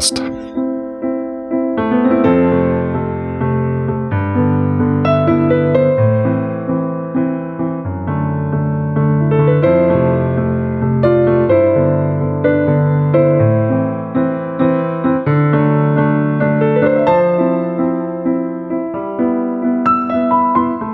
Gencast. 0.00 0.20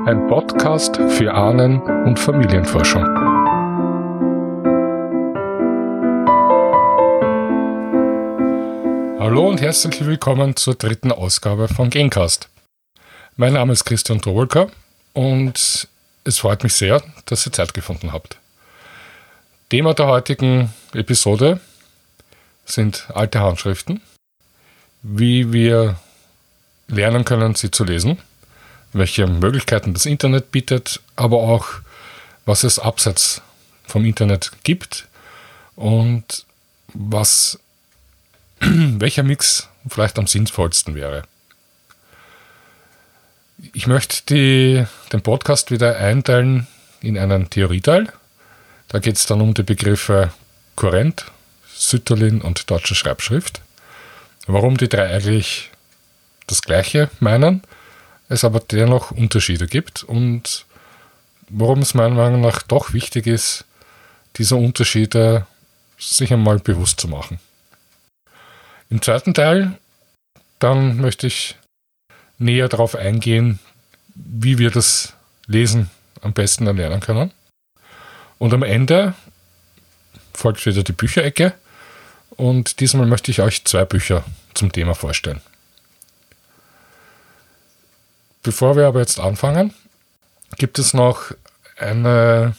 Ein 0.06 0.26
Podcast 0.28 0.96
für 1.08 1.32
Ahnen- 1.32 1.80
und 2.04 2.18
Familienforschung. 2.18 3.15
Hallo 9.36 9.50
und 9.50 9.60
herzlich 9.60 10.02
willkommen 10.06 10.56
zur 10.56 10.76
dritten 10.76 11.12
Ausgabe 11.12 11.68
von 11.68 11.90
Gencast. 11.90 12.48
Mein 13.36 13.52
Name 13.52 13.74
ist 13.74 13.84
Christian 13.84 14.18
Drolka 14.18 14.68
und 15.12 15.88
es 16.24 16.38
freut 16.38 16.62
mich 16.62 16.72
sehr, 16.72 17.02
dass 17.26 17.44
ihr 17.44 17.52
Zeit 17.52 17.74
gefunden 17.74 18.14
habt. 18.14 18.38
Thema 19.68 19.92
der 19.92 20.06
heutigen 20.06 20.72
Episode 20.94 21.60
sind 22.64 23.08
alte 23.12 23.40
Handschriften, 23.40 24.00
wie 25.02 25.52
wir 25.52 25.96
lernen 26.88 27.26
können, 27.26 27.54
sie 27.56 27.70
zu 27.70 27.84
lesen, 27.84 28.18
welche 28.94 29.26
Möglichkeiten 29.26 29.92
das 29.92 30.06
Internet 30.06 30.50
bietet, 30.50 31.02
aber 31.14 31.40
auch 31.40 31.66
was 32.46 32.64
es 32.64 32.78
abseits 32.78 33.42
vom 33.86 34.06
Internet 34.06 34.52
gibt 34.62 35.06
und 35.74 36.46
was 36.94 37.58
welcher 38.98 39.22
Mix 39.22 39.68
vielleicht 39.88 40.18
am 40.18 40.26
sinnvollsten 40.26 40.94
wäre. 40.94 41.22
Ich 43.72 43.86
möchte 43.86 44.22
die, 44.28 44.84
den 45.12 45.22
Podcast 45.22 45.70
wieder 45.70 45.96
einteilen 45.96 46.66
in 47.00 47.16
einen 47.16 47.48
Theorieteil. 47.48 48.12
Da 48.88 48.98
geht 48.98 49.16
es 49.16 49.26
dann 49.26 49.40
um 49.40 49.54
die 49.54 49.62
Begriffe 49.62 50.32
Kurrent, 50.74 51.26
Sütterlin 51.74 52.40
und 52.40 52.70
deutsche 52.70 52.94
Schreibschrift. 52.94 53.60
Warum 54.46 54.76
die 54.76 54.88
drei 54.88 55.14
eigentlich 55.14 55.70
das 56.46 56.62
Gleiche 56.62 57.10
meinen, 57.20 57.62
es 58.28 58.44
aber 58.44 58.60
dennoch 58.60 59.10
Unterschiede 59.10 59.66
gibt 59.66 60.02
und 60.04 60.66
warum 61.48 61.80
es 61.80 61.94
meiner 61.94 62.14
Meinung 62.14 62.40
nach 62.40 62.62
doch 62.62 62.92
wichtig 62.92 63.26
ist, 63.26 63.64
diese 64.36 64.56
Unterschiede 64.56 65.46
sich 65.98 66.32
einmal 66.32 66.58
bewusst 66.58 67.00
zu 67.00 67.08
machen. 67.08 67.38
Im 68.88 69.02
zweiten 69.02 69.34
Teil 69.34 69.78
dann 70.58 70.96
möchte 70.98 71.26
ich 71.26 71.56
näher 72.38 72.68
darauf 72.68 72.94
eingehen, 72.94 73.58
wie 74.14 74.58
wir 74.58 74.70
das 74.70 75.14
Lesen 75.46 75.90
am 76.22 76.32
besten 76.32 76.66
erlernen 76.66 77.00
können. 77.00 77.32
Und 78.38 78.52
am 78.54 78.62
Ende 78.62 79.14
folgt 80.34 80.64
wieder 80.66 80.82
die 80.82 80.92
Bücherecke 80.92 81.54
und 82.30 82.80
diesmal 82.80 83.06
möchte 83.06 83.30
ich 83.30 83.40
euch 83.40 83.64
zwei 83.64 83.84
Bücher 83.84 84.24
zum 84.54 84.72
Thema 84.72 84.94
vorstellen. 84.94 85.40
Bevor 88.42 88.76
wir 88.76 88.86
aber 88.86 89.00
jetzt 89.00 89.18
anfangen, 89.18 89.74
gibt 90.56 90.78
es 90.78 90.94
noch 90.94 91.32
eine 91.78 92.54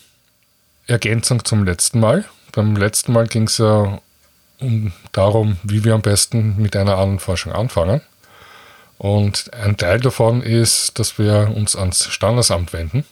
Ergänzung 0.85 1.45
zum 1.45 1.63
letzten 1.63 1.99
Mal. 1.99 2.25
Beim 2.51 2.75
letzten 2.75 3.13
Mal 3.13 3.27
ging 3.27 3.43
es 3.43 3.57
ja 3.57 4.01
darum, 5.11 5.57
wie 5.63 5.83
wir 5.83 5.93
am 5.93 6.01
besten 6.01 6.55
mit 6.57 6.75
einer 6.75 6.97
Ahnenforschung 6.97 7.53
anfangen. 7.53 8.01
Und 8.97 9.53
ein 9.53 9.77
Teil 9.77 9.99
davon 9.99 10.41
ist, 10.41 10.97
dass 10.97 11.19
wir 11.19 11.53
uns 11.55 11.75
ans 11.75 12.05
Standesamt 12.05 12.73
wenden. 12.73 13.05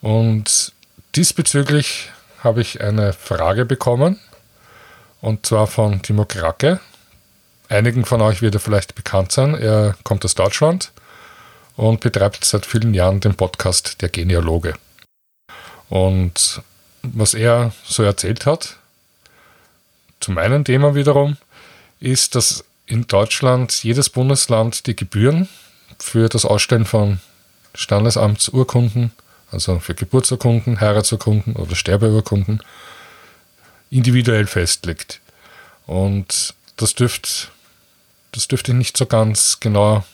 Und 0.00 0.72
diesbezüglich 1.14 2.10
habe 2.42 2.62
ich 2.62 2.80
eine 2.80 3.12
Frage 3.12 3.64
bekommen, 3.64 4.18
und 5.20 5.46
zwar 5.46 5.66
von 5.66 6.02
Timo 6.02 6.26
Krake. 6.26 6.80
Einigen 7.70 8.04
von 8.04 8.20
euch 8.20 8.42
wird 8.42 8.54
er 8.54 8.60
vielleicht 8.60 8.94
bekannt 8.94 9.32
sein. 9.32 9.54
Er 9.54 9.96
kommt 10.04 10.24
aus 10.24 10.34
Deutschland 10.34 10.92
und 11.76 12.00
betreibt 12.00 12.44
seit 12.44 12.66
vielen 12.66 12.92
Jahren 12.92 13.20
den 13.20 13.34
Podcast 13.34 14.02
Der 14.02 14.10
Genealoge. 14.10 14.74
Und 15.88 16.60
was 17.02 17.32
er 17.32 17.72
so 17.84 18.02
erzählt 18.02 18.44
hat, 18.44 18.76
zu 20.20 20.32
meinem 20.32 20.64
Thema 20.64 20.94
wiederum, 20.94 21.36
ist, 22.00 22.34
dass 22.34 22.64
in 22.86 23.06
Deutschland 23.06 23.82
jedes 23.82 24.10
Bundesland 24.10 24.86
die 24.86 24.96
Gebühren 24.96 25.48
für 25.98 26.28
das 26.28 26.44
Ausstellen 26.44 26.84
von 26.84 27.20
Standesamtsurkunden, 27.74 29.12
also 29.50 29.78
für 29.78 29.94
Geburtsurkunden, 29.94 30.80
Heiratsurkunden 30.80 31.56
oder 31.56 31.74
Sterbeurkunden, 31.74 32.62
individuell 33.90 34.46
festlegt. 34.46 35.20
Und 35.86 36.54
das 36.76 36.94
dürfte 36.94 37.48
das 38.34 38.48
dürfte 38.48 38.72
ich 38.72 38.78
nicht 38.78 38.96
so 38.96 39.06
ganz 39.06 39.60
genau 39.60 40.04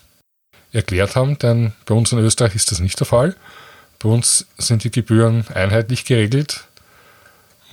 erklärt 0.72 1.16
haben, 1.16 1.38
denn 1.38 1.72
bei 1.86 1.94
uns 1.94 2.12
in 2.12 2.18
Österreich 2.18 2.54
ist 2.54 2.70
das 2.70 2.78
nicht 2.78 3.00
der 3.00 3.06
Fall. 3.06 3.34
Bei 3.98 4.10
uns 4.10 4.46
sind 4.58 4.84
die 4.84 4.90
Gebühren 4.90 5.46
einheitlich 5.54 6.04
geregelt 6.04 6.64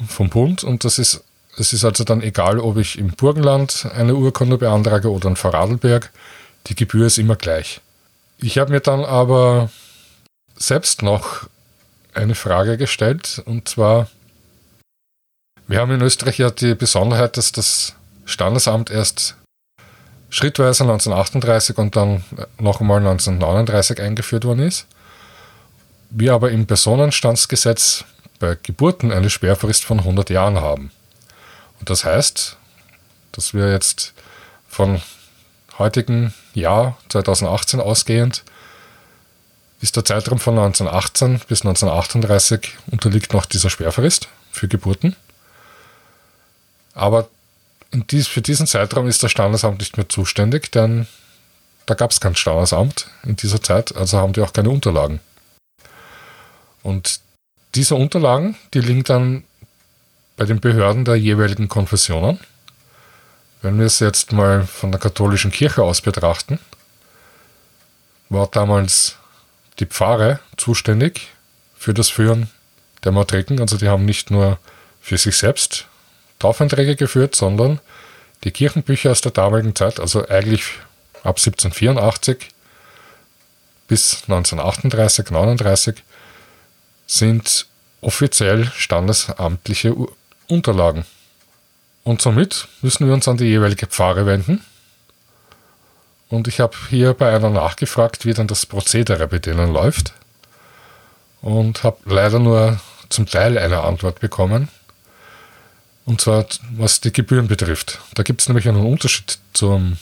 vom 0.07 0.29
Bund 0.29 0.63
und 0.63 0.85
das 0.85 0.99
ist 0.99 1.23
es 1.59 1.73
ist 1.73 1.83
also 1.83 2.03
dann 2.03 2.21
egal, 2.21 2.59
ob 2.59 2.77
ich 2.77 2.97
im 2.97 3.09
Burgenland 3.09 3.87
eine 3.93 4.15
Urkunde 4.15 4.57
beantrage 4.57 5.11
oder 5.11 5.29
in 5.29 5.35
Vorarlberg, 5.35 6.11
die 6.67 6.75
Gebühr 6.75 7.07
ist 7.07 7.17
immer 7.17 7.35
gleich. 7.35 7.81
Ich 8.37 8.57
habe 8.57 8.71
mir 8.71 8.81
dann 8.81 9.03
aber 9.03 9.69
selbst 10.55 11.01
noch 11.01 11.47
eine 12.13 12.35
Frage 12.35 12.77
gestellt 12.77 13.41
und 13.45 13.67
zwar, 13.67 14.07
wir 15.67 15.79
haben 15.79 15.91
in 15.91 16.01
Österreich 16.01 16.37
ja 16.37 16.51
die 16.51 16.75
Besonderheit, 16.75 17.37
dass 17.37 17.51
das 17.51 17.95
Standesamt 18.25 18.91
erst 18.91 19.35
schrittweise 20.29 20.83
1938 20.83 21.77
und 21.77 21.95
dann 21.95 22.23
noch 22.59 22.81
einmal 22.81 22.99
1939 22.99 24.01
eingeführt 24.01 24.45
worden 24.45 24.67
ist. 24.67 24.85
Wir 26.09 26.33
aber 26.33 26.51
im 26.51 26.67
Personenstandsgesetz 26.67 28.05
bei 28.39 28.57
Geburten 28.61 29.11
eine 29.11 29.29
Sperrfrist 29.29 29.83
von 29.83 29.99
100 29.99 30.29
Jahren 30.29 30.59
haben. 30.61 30.91
Und 31.79 31.89
das 31.89 32.05
heißt, 32.05 32.57
dass 33.31 33.53
wir 33.53 33.71
jetzt 33.71 34.13
von 34.67 35.01
heutigen 35.77 36.33
Jahr 36.53 36.97
2018 37.09 37.79
ausgehend 37.79 38.43
ist 39.79 39.95
der 39.95 40.05
Zeitraum 40.05 40.39
von 40.39 40.57
1918 40.57 41.41
bis 41.47 41.61
1938 41.61 42.77
unterliegt 42.91 43.33
noch 43.33 43.45
dieser 43.45 43.69
Sperrfrist 43.69 44.27
für 44.51 44.67
Geburten. 44.67 45.15
Aber 46.93 47.29
dies, 47.93 48.27
für 48.27 48.41
diesen 48.41 48.65
Zeitraum 48.65 49.07
ist 49.07 49.21
das 49.21 49.31
Standesamt 49.31 49.79
nicht 49.79 49.97
mehr 49.97 50.09
zuständig, 50.09 50.71
denn 50.71 51.07
da 51.85 51.93
gab 51.93 52.11
es 52.11 52.19
kein 52.19 52.35
Standesamt 52.35 53.07
in 53.23 53.35
dieser 53.35 53.61
Zeit, 53.61 53.95
also 53.95 54.17
haben 54.17 54.33
die 54.33 54.41
auch 54.41 54.51
keine 54.51 54.71
Unterlagen. 54.71 55.19
Und 56.81 57.19
diese 57.75 57.95
Unterlagen, 57.95 58.57
die 58.73 58.79
liegen 58.79 59.03
dann 59.03 59.43
bei 60.37 60.45
den 60.45 60.59
Behörden 60.61 61.03
der 61.03 61.15
jeweiligen 61.15 61.67
Konfessionen. 61.67 62.39
Wenn 63.61 63.79
wir 63.79 63.87
es 63.87 63.99
jetzt 63.99 64.31
mal 64.31 64.65
von 64.65 64.91
der 64.91 65.01
katholischen 65.01 65.51
Kirche 65.51 65.83
aus 65.83 65.99
betrachten, 65.99 66.59
war 68.29 68.47
damals 68.47 69.17
die 69.79 69.87
Pfarre 69.87 70.39
zuständig 70.55 71.29
für 71.75 71.93
das 71.93 72.09
Führen 72.09 72.49
der 73.03 73.11
Matriken. 73.11 73.59
Also 73.59 73.77
die 73.77 73.89
haben 73.89 74.05
nicht 74.05 74.31
nur 74.31 74.59
für 75.01 75.17
sich 75.17 75.37
selbst 75.37 75.87
Taufeinträge 76.39 76.95
geführt, 76.95 77.35
sondern 77.35 77.79
die 78.43 78.51
Kirchenbücher 78.51 79.11
aus 79.11 79.21
der 79.21 79.31
damaligen 79.31 79.75
Zeit, 79.75 79.99
also 79.99 80.27
eigentlich 80.27 80.63
ab 81.23 81.37
1784 81.37 82.49
bis 83.87 84.23
1938, 84.23 85.31
39, 85.31 86.03
sind 87.07 87.65
offiziell 88.01 88.65
standesamtliche 88.75 89.95
Unterlagen. 90.47 91.05
Und 92.03 92.21
somit 92.21 92.67
müssen 92.81 93.05
wir 93.05 93.13
uns 93.13 93.27
an 93.27 93.37
die 93.37 93.45
jeweilige 93.45 93.87
Pfarre 93.87 94.25
wenden. 94.25 94.63
Und 96.29 96.47
ich 96.47 96.59
habe 96.59 96.75
hier 96.89 97.13
bei 97.13 97.33
einer 97.35 97.49
nachgefragt, 97.49 98.25
wie 98.25 98.33
dann 98.33 98.47
das 98.47 98.65
Prozedere 98.65 99.27
bei 99.27 99.39
denen 99.39 99.71
läuft. 99.71 100.13
Und 101.41 101.83
habe 101.83 101.97
leider 102.05 102.39
nur 102.39 102.79
zum 103.09 103.25
Teil 103.25 103.57
eine 103.57 103.83
Antwort 103.83 104.19
bekommen. 104.19 104.69
Und 106.05 106.21
zwar 106.21 106.45
was 106.71 107.01
die 107.01 107.11
Gebühren 107.11 107.47
betrifft. 107.47 107.99
Da 108.13 108.23
gibt 108.23 108.41
es 108.41 108.47
nämlich 108.47 108.67
einen 108.67 108.85
Unterschied 108.85 109.39
zum 109.53 109.97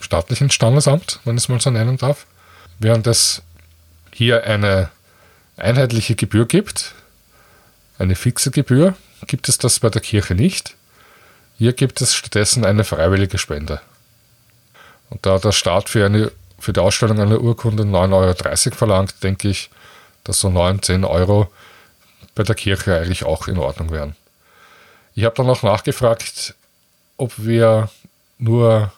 staatlichen 0.00 0.50
Standesamt, 0.50 1.20
wenn 1.24 1.36
ich 1.36 1.44
es 1.44 1.48
mal 1.48 1.60
so 1.60 1.70
nennen 1.70 1.98
darf. 1.98 2.26
Während 2.78 3.06
es 3.06 3.42
hier 4.12 4.44
eine 4.44 4.90
einheitliche 5.58 6.14
Gebühr 6.14 6.46
gibt, 6.46 6.94
eine 7.98 8.16
fixe 8.16 8.50
Gebühr, 8.50 8.94
gibt 9.26 9.48
es 9.48 9.58
das 9.58 9.80
bei 9.80 9.90
der 9.90 10.00
Kirche 10.00 10.34
nicht. 10.34 10.74
Hier 11.58 11.72
gibt 11.72 12.00
es 12.00 12.14
stattdessen 12.14 12.64
eine 12.64 12.84
freiwillige 12.84 13.38
Spende. 13.38 13.80
Und 15.10 15.26
da 15.26 15.38
der 15.38 15.52
Staat 15.52 15.88
für, 15.88 16.06
eine, 16.06 16.32
für 16.58 16.72
die 16.72 16.80
Ausstellung 16.80 17.20
einer 17.20 17.40
Urkunde 17.40 17.82
9,30 17.82 18.66
Euro 18.66 18.76
verlangt, 18.76 19.22
denke 19.22 19.48
ich, 19.48 19.70
dass 20.24 20.40
so 20.40 20.48
9, 20.48 20.82
10 20.82 21.04
Euro 21.04 21.50
bei 22.34 22.44
der 22.44 22.54
Kirche 22.54 22.96
eigentlich 22.96 23.24
auch 23.24 23.48
in 23.48 23.58
Ordnung 23.58 23.90
wären. 23.90 24.16
Ich 25.14 25.24
habe 25.24 25.34
dann 25.34 25.46
noch 25.46 25.62
nachgefragt, 25.62 26.54
ob 27.16 27.32
wir 27.36 27.90
nur 28.38 28.92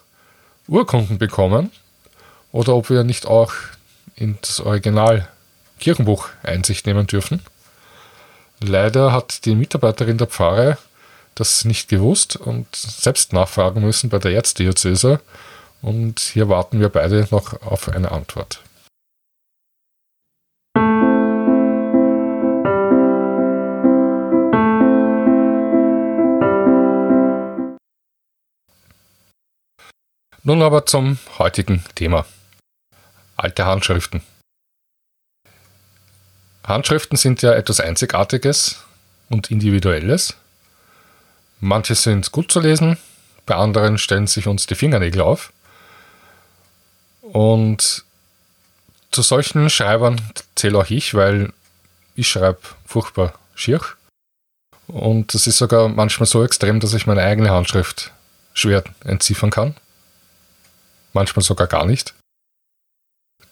Urkunden 0.67 1.17
bekommen 1.17 1.71
oder 2.51 2.75
ob 2.75 2.89
wir 2.89 3.03
nicht 3.03 3.25
auch 3.25 3.53
in 4.15 4.37
das 4.41 4.59
Original 4.59 5.27
Kirchenbuch 5.79 6.29
Einsicht 6.43 6.85
nehmen 6.85 7.07
dürfen. 7.07 7.41
Leider 8.65 9.11
hat 9.11 9.43
die 9.43 9.55
Mitarbeiterin 9.55 10.17
der 10.17 10.27
Pfarre 10.27 10.77
das 11.35 11.65
nicht 11.65 11.89
gewusst 11.89 12.37
und 12.37 12.73
selbst 12.73 13.33
nachfragen 13.33 13.81
müssen 13.81 14.09
bei 14.09 14.19
der 14.19 14.31
Erzdiözese. 14.31 15.19
Und 15.81 16.21
hier 16.21 16.47
warten 16.47 16.79
wir 16.79 16.87
beide 16.87 17.27
noch 17.29 17.61
auf 17.61 17.89
eine 17.89 18.11
Antwort. 18.11 18.61
Nun 30.45 30.61
aber 30.61 30.85
zum 30.85 31.19
heutigen 31.37 31.83
Thema. 31.95 32.25
Alte 33.35 33.65
Handschriften. 33.65 34.21
Handschriften 36.63 37.17
sind 37.17 37.41
ja 37.41 37.53
etwas 37.53 37.79
Einzigartiges 37.79 38.77
und 39.29 39.51
Individuelles. 39.51 40.35
Manche 41.59 41.95
sind 41.95 42.31
gut 42.31 42.51
zu 42.51 42.59
lesen, 42.59 42.97
bei 43.45 43.55
anderen 43.55 43.97
stellen 43.97 44.27
sich 44.27 44.47
uns 44.47 44.67
die 44.67 44.75
Fingernägel 44.75 45.21
auf. 45.21 45.51
Und 47.21 48.03
zu 49.11 49.21
solchen 49.21 49.69
Schreibern 49.69 50.21
zähle 50.55 50.77
auch 50.77 50.89
ich, 50.89 51.13
weil 51.13 51.51
ich 52.15 52.27
schreibe 52.29 52.59
furchtbar 52.85 53.33
schier. 53.55 53.81
Und 54.87 55.33
das 55.33 55.47
ist 55.47 55.57
sogar 55.57 55.87
manchmal 55.87 56.27
so 56.27 56.43
extrem, 56.43 56.79
dass 56.79 56.93
ich 56.93 57.07
meine 57.07 57.23
eigene 57.23 57.49
Handschrift 57.49 58.11
schwer 58.53 58.83
entziffern 59.05 59.49
kann 59.49 59.75
manchmal 61.13 61.43
sogar 61.43 61.67
gar 61.67 61.85
nicht. 61.85 62.13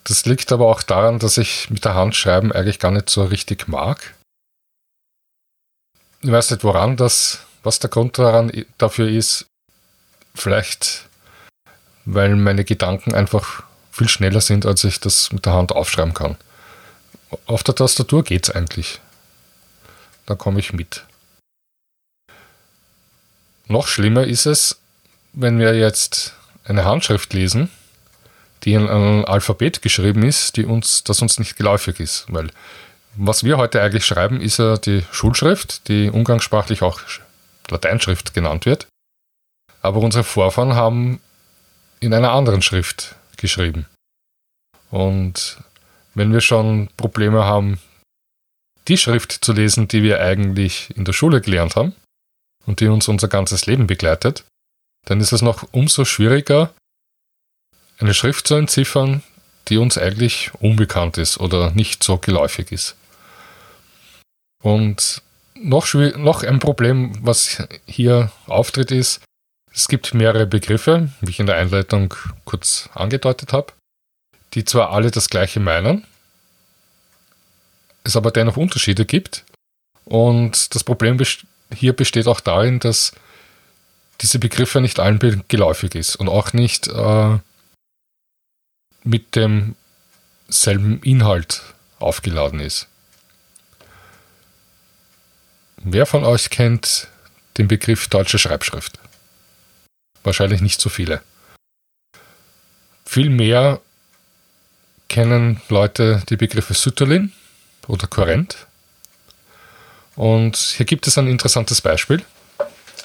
Das 0.03 0.25
liegt 0.25 0.51
aber 0.51 0.67
auch 0.67 0.83
daran, 0.83 1.19
dass 1.19 1.37
ich 1.37 1.69
mit 1.69 1.85
der 1.85 1.95
Hand 1.95 2.15
schreiben 2.15 2.51
eigentlich 2.51 2.79
gar 2.79 2.91
nicht 2.91 3.09
so 3.09 3.23
richtig 3.23 3.67
mag. 3.67 4.15
Ich 6.21 6.31
weiß 6.31 6.51
nicht, 6.51 6.63
woran 6.63 6.97
das, 6.97 7.45
was 7.63 7.79
der 7.79 7.89
Grund 7.89 8.17
daran 8.17 8.51
dafür 8.77 9.07
ist. 9.07 9.45
Vielleicht, 10.33 11.07
weil 12.05 12.35
meine 12.35 12.63
Gedanken 12.63 13.13
einfach 13.13 13.63
viel 13.91 14.07
schneller 14.07 14.41
sind, 14.41 14.65
als 14.65 14.83
ich 14.83 14.99
das 14.99 15.31
mit 15.31 15.45
der 15.45 15.53
Hand 15.53 15.71
aufschreiben 15.71 16.13
kann. 16.13 16.37
Auf 17.45 17.63
der 17.63 17.75
Tastatur 17.75 18.23
geht 18.23 18.47
es 18.47 18.55
eigentlich. 18.55 19.01
Da 20.25 20.35
komme 20.35 20.59
ich 20.59 20.73
mit. 20.73 21.05
Noch 23.67 23.87
schlimmer 23.87 24.25
ist 24.25 24.45
es, 24.45 24.79
wenn 25.33 25.59
wir 25.59 25.75
jetzt 25.75 26.33
eine 26.63 26.85
Handschrift 26.85 27.33
lesen, 27.33 27.69
die 28.63 28.73
in 28.73 28.87
einem 28.87 29.25
Alphabet 29.25 29.81
geschrieben 29.81 30.23
ist, 30.23 30.57
die 30.57 30.65
uns, 30.65 31.03
das 31.03 31.21
uns 31.21 31.39
nicht 31.39 31.55
geläufig 31.55 31.99
ist. 31.99 32.25
Weil 32.29 32.49
was 33.15 33.43
wir 33.43 33.57
heute 33.57 33.81
eigentlich 33.81 34.05
schreiben, 34.05 34.39
ist 34.41 34.57
ja 34.57 34.77
die 34.77 35.03
Schulschrift, 35.11 35.87
die 35.87 36.09
umgangssprachlich 36.09 36.81
auch 36.81 37.01
Lateinschrift 37.69 38.33
genannt 38.33 38.65
wird. 38.65 38.87
Aber 39.81 39.99
unsere 39.99 40.23
Vorfahren 40.23 40.75
haben 40.75 41.19
in 41.99 42.13
einer 42.13 42.31
anderen 42.31 42.61
Schrift 42.61 43.15
geschrieben. 43.37 43.85
Und 44.89 45.57
wenn 46.13 46.33
wir 46.33 46.41
schon 46.41 46.89
Probleme 46.97 47.45
haben, 47.45 47.79
die 48.87 48.97
Schrift 48.97 49.31
zu 49.31 49.53
lesen, 49.53 49.87
die 49.87 50.03
wir 50.03 50.21
eigentlich 50.21 50.95
in 50.95 51.05
der 51.05 51.13
Schule 51.13 51.41
gelernt 51.41 51.75
haben 51.75 51.95
und 52.65 52.79
die 52.79 52.87
uns 52.87 53.07
unser 53.07 53.27
ganzes 53.27 53.65
Leben 53.65 53.87
begleitet, 53.87 54.43
dann 55.05 55.19
ist 55.19 55.31
es 55.31 55.41
noch 55.41 55.67
umso 55.71 56.05
schwieriger, 56.05 56.73
eine 58.01 58.13
Schrift 58.13 58.47
zu 58.47 58.55
entziffern, 58.55 59.23
die 59.67 59.77
uns 59.77 59.97
eigentlich 59.97 60.51
unbekannt 60.59 61.17
ist 61.17 61.39
oder 61.39 61.71
nicht 61.71 62.03
so 62.03 62.17
geläufig 62.17 62.71
ist. 62.71 62.95
Und 64.63 65.21
noch, 65.55 65.93
noch 65.93 66.43
ein 66.43 66.59
Problem, 66.59 67.13
was 67.21 67.63
hier 67.85 68.31
auftritt, 68.47 68.91
ist, 68.91 69.21
es 69.73 69.87
gibt 69.87 70.13
mehrere 70.13 70.45
Begriffe, 70.45 71.09
wie 71.21 71.31
ich 71.31 71.39
in 71.39 71.45
der 71.45 71.55
Einleitung 71.55 72.13
kurz 72.45 72.89
angedeutet 72.93 73.53
habe, 73.53 73.73
die 74.53 74.65
zwar 74.65 74.91
alle 74.91 75.11
das 75.11 75.29
gleiche 75.29 75.59
meinen, 75.59 76.05
es 78.03 78.15
aber 78.15 78.31
dennoch 78.31 78.57
Unterschiede 78.57 79.05
gibt. 79.05 79.45
Und 80.05 80.75
das 80.75 80.83
Problem 80.83 81.17
hier 81.73 81.93
besteht 81.93 82.27
auch 82.27 82.41
darin, 82.41 82.79
dass 82.79 83.13
diese 84.21 84.39
Begriffe 84.39 84.81
nicht 84.81 84.99
allen 84.99 85.43
geläufig 85.47 85.95
ist 85.95 86.15
und 86.15 86.27
auch 86.27 86.53
nicht 86.53 86.87
äh, 86.87 87.37
mit 89.03 89.35
demselben 89.35 91.01
Inhalt 91.03 91.61
aufgeladen 91.99 92.59
ist. 92.59 92.87
Wer 95.77 96.05
von 96.05 96.23
euch 96.23 96.49
kennt 96.49 97.07
den 97.57 97.67
Begriff 97.67 98.07
deutsche 98.07 98.37
Schreibschrift? 98.37 98.99
Wahrscheinlich 100.23 100.61
nicht 100.61 100.79
so 100.79 100.89
viele. 100.89 101.21
Vielmehr 103.05 103.81
kennen 105.09 105.61
Leute 105.69 106.23
die 106.29 106.37
Begriffe 106.37 106.73
Sütterlin 106.73 107.31
oder 107.87 108.07
Korrent. 108.07 108.67
Und 110.15 110.55
hier 110.57 110.85
gibt 110.85 111.07
es 111.07 111.17
ein 111.17 111.27
interessantes 111.27 111.81
Beispiel 111.81 112.23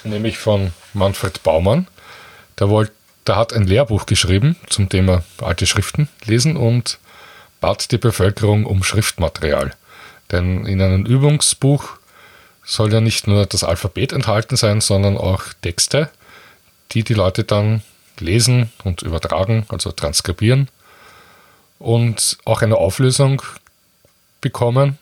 nämlich 0.07 0.39
von 0.39 0.73
Manfred 0.95 1.43
Baumann. 1.43 1.87
Der, 2.59 2.69
wollt, 2.69 2.93
der 3.27 3.37
hat 3.37 3.53
ein 3.53 3.67
Lehrbuch 3.67 4.07
geschrieben 4.07 4.57
zum 4.69 4.89
Thema 4.89 5.23
alte 5.41 5.67
Schriften 5.67 6.09
lesen 6.25 6.57
und 6.57 6.99
bat 7.61 7.91
die 7.91 7.99
Bevölkerung 7.99 8.65
um 8.65 8.83
Schriftmaterial. 8.83 9.75
Denn 10.31 10.67
in 10.67 10.81
einem 10.81 11.07
Übungsbuch 11.07 11.99
soll 12.65 12.93
ja 12.93 13.01
nicht 13.01 13.27
nur 13.27 13.47
das 13.47 13.65
Alphabet 13.65 14.13
enthalten 14.13 14.57
sein, 14.57 14.81
sondern 14.81 15.17
auch 15.17 15.45
Texte, 15.63 16.11
die 16.93 17.05
die 17.05 17.15
Leute 17.15 17.45
dann 17.45 17.83
lesen 18.19 18.73
und 18.85 19.03
übertragen, 19.03 19.67
also 19.69 19.93
transkribieren 19.93 20.69
und 21.79 22.39
auch 22.45 22.63
eine 22.63 22.77
Auflösung 22.77 23.43
bekommen, 24.41 24.99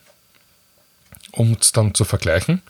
um 1.33 1.57
es 1.61 1.73
dann 1.73 1.95
zu 1.95 2.05
vergleichen. 2.05 2.63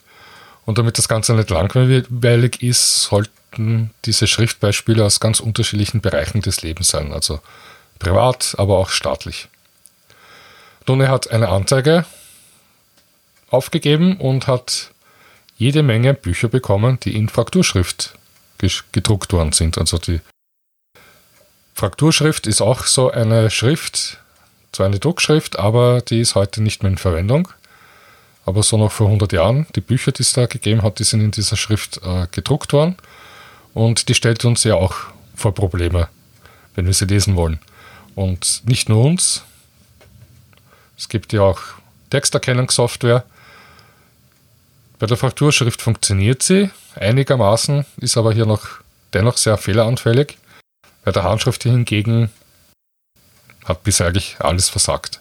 Und 0.67 0.79
damit 0.79 0.99
das 0.99 1.09
Ganze 1.09 1.35
nicht 1.35 1.51
langweilig 1.51 2.63
ist, 2.63 3.03
sollten 3.03 3.91
diese 4.05 4.27
Schriftbeispiele 4.27 5.05
aus 5.05 5.21
ganz 5.21 5.41
unterschiedlichen 5.41 6.01
Bereichen 6.01 6.41
des 6.41 6.63
Lebens 6.63 6.89
sein, 6.89 7.13
also 7.13 7.41
privat, 7.99 8.55
aber 8.59 8.79
auch 8.79 8.91
staatlich. 8.91 9.49
Nun, 10.87 11.01
er 11.01 11.09
hat 11.09 11.31
eine 11.31 11.49
Anzeige 11.49 12.05
aufgegeben 13.51 14.17
und 14.19 14.47
hat 14.47 14.91
jede 15.57 15.83
Menge 15.83 16.15
Bücher 16.15 16.49
bekommen, 16.49 16.99
die 17.01 17.17
in 17.17 17.29
Frakturschrift 17.29 18.15
gedruckt 18.93 19.33
worden 19.35 19.53
sind. 19.53 19.77
Also 19.77 19.99
die 19.99 20.21
Frakturschrift 21.75 22.47
ist 22.47 22.63
auch 22.63 22.85
so 22.85 23.11
eine 23.11 23.51
Schrift, 23.51 24.19
zwar 24.73 24.87
eine 24.87 24.99
Druckschrift, 24.99 25.59
aber 25.59 26.01
die 26.01 26.21
ist 26.21 26.35
heute 26.35 26.63
nicht 26.63 26.83
mehr 26.83 26.93
in 26.93 26.99
Verwendung 26.99 27.49
aber 28.45 28.63
so 28.63 28.77
noch 28.77 28.93
vor 28.93 29.07
100 29.07 29.33
Jahren. 29.33 29.67
Die 29.75 29.81
Bücher, 29.81 30.13
die 30.13 30.23
es 30.23 30.33
da 30.33 30.47
gegeben 30.47 30.83
hat, 30.83 30.99
die 30.99 31.05
sind 31.05 31.21
in 31.21 31.31
dieser 31.31 31.57
Schrift 31.57 32.01
äh, 32.05 32.27
gedruckt 32.31 32.73
worden 32.73 32.97
und 33.73 34.09
die 34.09 34.15
stellt 34.15 34.45
uns 34.45 34.65
ja 34.65 34.75
auch 34.75 34.95
vor 35.35 35.55
Probleme, 35.55 36.09
wenn 36.75 36.87
wir 36.87 36.95
sie 36.95 37.07
lesen 37.07 37.37
wollen. 37.37 37.59
Und 38.15 38.63
nicht 38.65 38.89
nur 38.89 39.05
uns, 39.05 39.43
es 40.97 41.09
gibt 41.09 41.33
ja 41.33 41.43
auch 41.43 41.61
Texterkennungssoftware. 42.11 43.25
Bei 44.99 45.07
der 45.07 45.17
Frakturschrift 45.17 45.83
funktioniert 45.83 46.43
sie 46.43 46.71
einigermaßen, 46.95 47.85
ist 47.97 48.17
aber 48.17 48.33
hier 48.33 48.47
noch 48.47 48.81
dennoch 49.13 49.37
sehr 49.37 49.57
fehleranfällig. 49.59 50.39
Bei 51.03 51.11
der 51.11 51.25
Handschrift 51.25 51.65
hingegen 51.65 52.31
hat 53.65 53.83
bisher 53.83 54.07
eigentlich 54.07 54.37
alles 54.39 54.69
versagt. 54.69 55.21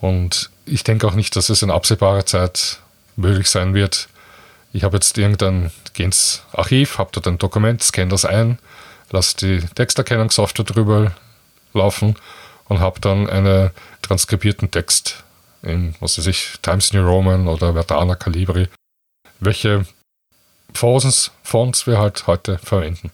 Und 0.00 0.50
ich 0.66 0.84
denke 0.84 1.06
auch 1.06 1.14
nicht, 1.14 1.36
dass 1.36 1.48
es 1.48 1.62
in 1.62 1.70
absehbarer 1.70 2.26
Zeit 2.26 2.80
möglich 3.16 3.48
sein 3.48 3.74
wird. 3.74 4.08
Ich 4.72 4.84
habe 4.84 4.96
jetzt 4.96 5.16
irgendein, 5.16 5.72
geh 5.94 6.04
ins 6.04 6.42
Archiv, 6.52 6.98
habe 6.98 7.10
dort 7.12 7.26
ein 7.26 7.38
Dokument, 7.38 7.82
scanne 7.82 8.10
das 8.10 8.24
ein, 8.24 8.58
lasse 9.10 9.36
die 9.38 9.60
Texterkennungssoftware 9.74 10.66
drüber 10.66 11.12
laufen 11.72 12.16
und 12.66 12.80
habe 12.80 13.00
dann 13.00 13.28
einen 13.28 13.70
transkribierten 14.02 14.70
Text 14.70 15.24
in, 15.62 15.94
was 16.00 16.18
weiß 16.18 16.26
ich, 16.26 16.54
Times 16.62 16.92
New 16.92 17.06
Roman 17.06 17.48
oder 17.48 17.72
Verdana 17.72 18.14
Calibri, 18.14 18.68
welche 19.40 19.86
Fonts, 20.74 21.30
Fonts 21.42 21.86
wir 21.86 21.98
halt 21.98 22.26
heute 22.26 22.58
verwenden. 22.58 23.10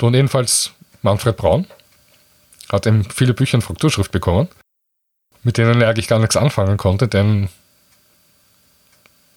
Und 0.00 0.14
jedenfalls 0.14 0.72
Manfred 1.02 1.36
Braun 1.36 1.66
hat 2.70 2.86
eben 2.86 3.04
viele 3.04 3.34
Bücher 3.34 3.56
in 3.56 3.62
Frakturschrift 3.62 4.12
bekommen, 4.12 4.48
mit 5.42 5.58
denen 5.58 5.80
er 5.80 5.88
eigentlich 5.88 6.08
gar 6.08 6.18
nichts 6.18 6.36
anfangen 6.36 6.76
konnte, 6.76 7.08
denn 7.08 7.48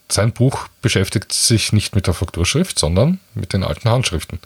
sein 0.09 0.31
Buch 0.31 0.67
beschäftigt 0.81 1.33
sich 1.33 1.73
nicht 1.73 1.95
mit 1.95 2.07
der 2.07 2.13
Frakturschrift, 2.13 2.77
sondern 2.77 3.19
mit 3.33 3.53
den 3.53 3.63
alten 3.63 3.89
Handschriften. 3.89 4.39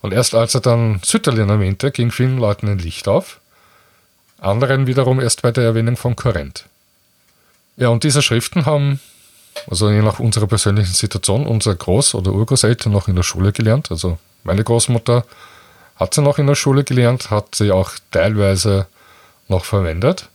Und 0.00 0.12
erst 0.12 0.34
als 0.34 0.54
er 0.54 0.60
dann 0.60 1.00
Sütterlin 1.04 1.48
erwähnte, 1.48 1.90
ging 1.90 2.10
vielen 2.10 2.38
Leuten 2.38 2.68
ein 2.68 2.78
Licht 2.78 3.08
auf, 3.08 3.40
anderen 4.38 4.86
wiederum 4.86 5.20
erst 5.20 5.42
bei 5.42 5.50
der 5.50 5.64
Erwähnung 5.64 5.96
von 5.96 6.14
Korinth. 6.14 6.66
Ja, 7.76 7.88
und 7.88 8.04
diese 8.04 8.22
Schriften 8.22 8.66
haben, 8.66 9.00
also 9.68 9.90
je 9.90 10.02
nach 10.02 10.18
unserer 10.18 10.46
persönlichen 10.46 10.94
Situation, 10.94 11.46
unser 11.46 11.72
Groß- 11.72 12.14
oder 12.14 12.32
Urgroßeltern 12.32 12.92
noch 12.92 13.08
in 13.08 13.16
der 13.16 13.22
Schule 13.22 13.52
gelernt. 13.52 13.90
Also 13.90 14.18
meine 14.44 14.64
Großmutter 14.64 15.24
hat 15.96 16.14
sie 16.14 16.22
noch 16.22 16.38
in 16.38 16.46
der 16.46 16.54
Schule 16.54 16.84
gelernt, 16.84 17.30
hat 17.30 17.54
sie 17.54 17.72
auch 17.72 17.92
teilweise 18.10 18.86
noch 19.48 19.64
verwendet. 19.64 20.28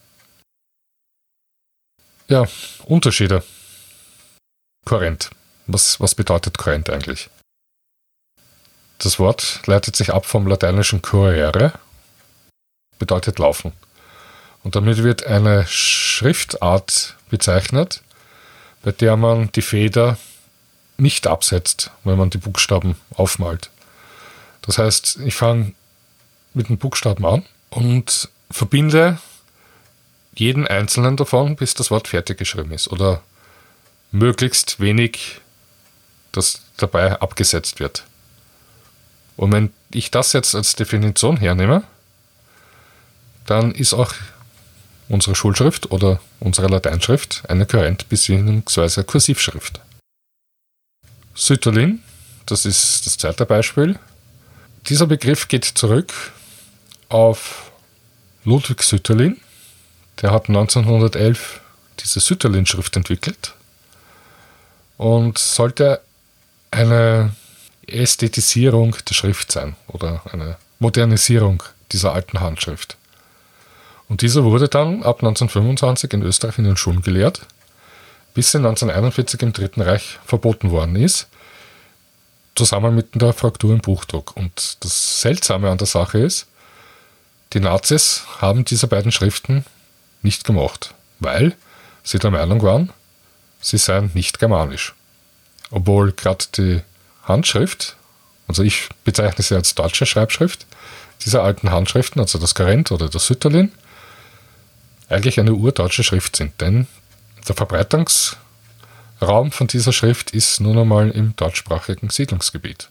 Ja, 2.32 2.48
Unterschiede. 2.86 3.44
Korinth. 4.86 5.32
Was, 5.68 6.00
was 6.00 6.16
bedeutet 6.16 6.58
Korinth 6.58 6.90
eigentlich? 6.90 7.30
Das 9.00 9.20
Wort 9.20 9.60
leitet 9.66 9.98
sich 9.98 10.14
ab 10.14 10.26
vom 10.26 10.48
lateinischen 10.48 11.02
correre, 11.02 11.74
bedeutet 12.98 13.38
laufen. 13.38 13.74
Und 14.64 14.78
damit 14.78 15.04
wird 15.04 15.26
eine 15.26 15.68
Schriftart 15.68 17.18
bezeichnet, 17.30 18.02
bei 18.82 18.94
der 18.94 19.18
man 19.18 19.52
die 19.52 19.62
Feder 19.62 20.18
nicht 20.96 21.28
absetzt, 21.28 21.92
wenn 22.06 22.18
man 22.18 22.30
die 22.30 22.38
Buchstaben 22.38 22.96
aufmalt. 23.14 23.72
Das 24.62 24.78
heißt, 24.78 25.20
ich 25.26 25.36
fange 25.36 25.74
mit 26.54 26.70
den 26.70 26.78
Buchstaben 26.78 27.26
an 27.26 27.44
und 27.72 28.30
verbinde 28.50 29.20
jeden 30.36 30.68
einzelnen 30.68 31.18
davon, 31.18 31.56
bis 31.56 31.74
das 31.74 31.92
Wort 31.92 32.08
fertig 32.08 32.38
geschrieben 32.38 32.72
ist. 32.72 32.90
Oder 32.90 33.22
möglichst 34.12 34.80
wenig, 34.80 35.42
das 36.32 36.62
dabei 36.78 37.20
abgesetzt 37.20 37.80
wird. 37.80 38.04
Und 39.38 39.52
wenn 39.52 39.74
ich 39.92 40.12
das 40.12 40.34
jetzt 40.34 40.56
als 40.56 40.76
Definition 40.76 41.38
hernehme, 41.38 41.84
dann 43.46 43.72
ist 43.72 43.94
auch 43.94 44.14
unsere 45.10 45.36
Schulschrift 45.36 45.92
oder 45.92 46.22
unsere 46.40 46.68
Lateinschrift 46.68 47.44
eine 47.50 47.66
Kurrent- 47.66 48.08
bzw. 48.08 49.04
Kursivschrift. 49.04 49.82
Sütterlin, 51.36 52.02
das 52.46 52.66
ist 52.66 53.06
das 53.06 53.18
zweite 53.18 53.46
Beispiel. 53.46 54.00
Dieser 54.88 55.08
Begriff 55.08 55.48
geht 55.48 55.66
zurück 55.66 56.14
auf 57.10 57.72
Ludwig 58.44 58.84
Sütterlin. 58.84 59.40
Der 60.22 60.32
hat 60.32 60.50
1911 60.50 61.62
diese 62.00 62.20
Sütterlin-Schrift 62.20 62.96
entwickelt 62.96 63.54
und 64.98 65.38
sollte 65.38 66.02
eine 66.70 67.34
Ästhetisierung 67.88 68.96
der 69.08 69.14
Schrift 69.14 69.52
sein 69.52 69.76
oder 69.88 70.22
eine 70.32 70.58
Modernisierung 70.80 71.64
dieser 71.92 72.14
alten 72.14 72.40
Handschrift. 72.40 72.98
Und 74.08 74.22
dieser 74.22 74.44
wurde 74.44 74.68
dann 74.68 75.04
ab 75.04 75.18
1925 75.18 76.14
in 76.14 76.22
Österreich 76.22 76.58
in 76.58 76.66
den 76.66 76.78
Schulen 76.78 77.02
gelehrt, 77.02 77.42
bis 78.34 78.52
sie 78.52 78.58
1941 78.58 79.42
im 79.42 79.54
Dritten 79.54 79.82
Reich 79.82 80.20
verboten 80.26 80.72
worden 80.72 80.96
ist, 80.96 81.28
zusammen 82.56 82.94
mit 82.94 83.10
der 83.16 83.34
Fraktur 83.34 83.72
im 83.72 83.80
Buchdruck. 83.80 84.36
Und 84.36 84.78
das 84.82 85.22
Seltsame 85.22 85.70
an 85.70 85.78
der 85.78 85.88
Sache 85.88 86.20
ist, 86.20 86.48
die 87.54 87.60
Nazis 87.60 88.24
haben 88.40 88.66
diese 88.66 88.88
beiden 88.88 89.12
Schriften 89.12 89.66
nicht 90.22 90.44
gemacht, 90.44 90.94
weil 91.20 91.56
sie 92.04 92.20
der 92.20 92.32
Meinung 92.32 92.62
waren, 92.62 92.92
sie 93.62 93.78
seien 93.78 94.12
nicht 94.14 94.40
germanisch. 94.40 94.94
Obwohl 95.70 96.12
gerade 96.12 96.46
die 96.58 96.82
Handschrift, 97.24 97.96
also 98.48 98.64
ich 98.64 98.90
bezeichne 99.04 99.44
sie 99.44 99.56
als 99.56 99.76
deutsche 99.76 100.06
Schreibschrift, 100.06 100.66
dieser 101.24 101.44
alten 101.44 101.72
Handschriften, 101.72 102.20
also 102.20 102.40
das 102.40 102.56
Karent 102.56 102.92
oder 102.92 103.08
das 103.08 103.28
Sütterlin, 103.28 103.72
eigentlich 105.10 105.40
eine 105.40 105.54
urdeutsche 105.54 106.04
Schrift 106.04 106.36
sind. 106.36 106.60
Denn 106.60 106.88
der 107.48 107.56
Verbreitungsraum 107.56 109.52
von 109.52 109.68
dieser 109.68 109.94
Schrift 109.94 110.32
ist 110.32 110.60
nun 110.60 110.78
einmal 110.78 111.12
im 111.12 111.36
deutschsprachigen 111.36 112.10
Siedlungsgebiet. 112.10 112.90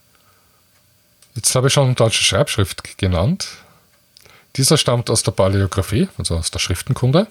Jetzt 1.35 1.55
habe 1.55 1.67
ich 1.67 1.73
schon 1.73 1.95
deutsche 1.95 2.23
Schreibschrift 2.23 2.97
genannt. 2.97 3.47
Dieser 4.57 4.77
stammt 4.77 5.09
aus 5.09 5.23
der 5.23 5.31
Paläographie, 5.31 6.09
also 6.17 6.35
aus 6.35 6.51
der 6.51 6.59
Schriftenkunde, 6.59 7.27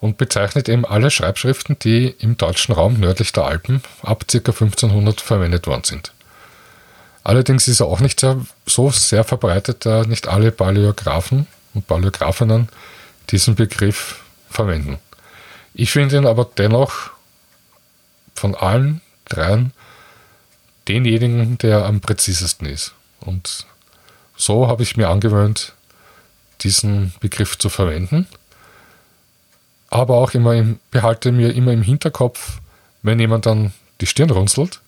und 0.00 0.16
bezeichnet 0.16 0.68
eben 0.68 0.84
alle 0.84 1.10
Schreibschriften, 1.10 1.78
die 1.78 2.08
im 2.18 2.36
deutschen 2.36 2.74
Raum 2.74 2.98
nördlich 2.98 3.32
der 3.32 3.44
Alpen 3.44 3.82
ab 4.02 4.24
ca. 4.26 4.38
1500 4.38 5.20
verwendet 5.20 5.66
worden 5.66 5.84
sind. 5.84 6.12
Allerdings 7.22 7.68
ist 7.68 7.80
er 7.80 7.86
auch 7.86 8.00
nicht 8.00 8.20
sehr, 8.20 8.40
so 8.66 8.90
sehr 8.90 9.24
verbreitet, 9.24 9.84
da 9.84 10.04
nicht 10.04 10.26
alle 10.26 10.52
Paläographen 10.52 11.46
und 11.74 11.86
Paläographinnen 11.86 12.68
diesen 13.28 13.54
Begriff 13.54 14.22
verwenden. 14.48 14.98
Ich 15.74 15.92
finde 15.92 16.16
ihn 16.16 16.26
aber 16.26 16.48
dennoch 16.56 17.10
von 18.34 18.54
allen 18.54 19.02
dreien 19.28 19.72
denjenigen, 20.88 21.58
der 21.58 21.84
am 21.84 22.00
präzisesten 22.00 22.66
ist. 22.66 22.94
Und 23.20 23.66
so 24.36 24.66
habe 24.66 24.82
ich 24.82 24.96
mir 24.96 25.08
angewöhnt, 25.08 25.74
diesen 26.62 27.12
Begriff 27.20 27.58
zu 27.58 27.68
verwenden 27.68 28.26
aber 29.90 30.16
auch 30.16 30.32
immer 30.34 30.54
im, 30.54 30.78
behalte 30.90 31.32
mir 31.32 31.54
immer 31.54 31.72
im 31.72 31.82
Hinterkopf, 31.82 32.60
wenn 33.02 33.18
jemand 33.18 33.46
dann 33.46 33.72
die 34.00 34.06
Stirn 34.06 34.30
runzelt, 34.30 34.80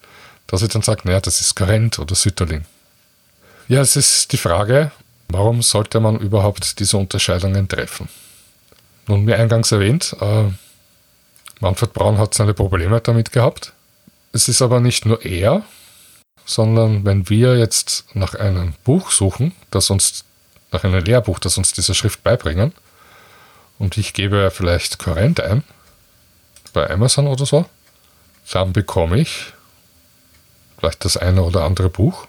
dass 0.46 0.62
ich 0.62 0.68
dann 0.68 0.82
sage, 0.82 1.02
naja, 1.04 1.20
das 1.20 1.40
ist 1.40 1.56
Karent 1.56 1.98
oder 1.98 2.14
Sütterling. 2.14 2.64
Ja, 3.68 3.80
es 3.80 3.96
ist 3.96 4.32
die 4.32 4.36
Frage, 4.36 4.92
warum 5.28 5.60
sollte 5.62 6.00
man 6.00 6.18
überhaupt 6.18 6.78
diese 6.78 6.96
Unterscheidungen 6.96 7.68
treffen? 7.68 8.08
Nun, 9.08 9.26
wie 9.26 9.34
eingangs 9.34 9.72
erwähnt, 9.72 10.16
äh, 10.20 10.44
Manfred 11.60 11.92
Braun 11.92 12.18
hat 12.18 12.34
seine 12.34 12.54
Probleme 12.54 13.00
damit 13.00 13.32
gehabt. 13.32 13.72
Es 14.32 14.48
ist 14.48 14.62
aber 14.62 14.80
nicht 14.80 15.04
nur 15.04 15.24
er, 15.24 15.62
sondern 16.44 17.04
wenn 17.04 17.28
wir 17.28 17.56
jetzt 17.56 18.04
nach 18.14 18.34
einem 18.34 18.74
Buch 18.84 19.10
suchen, 19.10 19.52
das 19.70 19.90
uns, 19.90 20.24
nach 20.72 20.84
einem 20.84 21.04
Lehrbuch, 21.04 21.38
das 21.38 21.58
uns 21.58 21.72
diese 21.72 21.94
Schrift 21.94 22.22
beibringen, 22.22 22.72
und 23.78 23.96
ich 23.96 24.12
gebe 24.12 24.50
vielleicht 24.50 24.98
Korrent 24.98 25.40
ein, 25.40 25.64
bei 26.72 26.88
Amazon 26.90 27.26
oder 27.26 27.46
so, 27.46 27.66
dann 28.50 28.72
bekomme 28.72 29.18
ich 29.18 29.52
vielleicht 30.78 31.04
das 31.04 31.16
eine 31.16 31.42
oder 31.42 31.64
andere 31.64 31.90
Buch, 31.90 32.26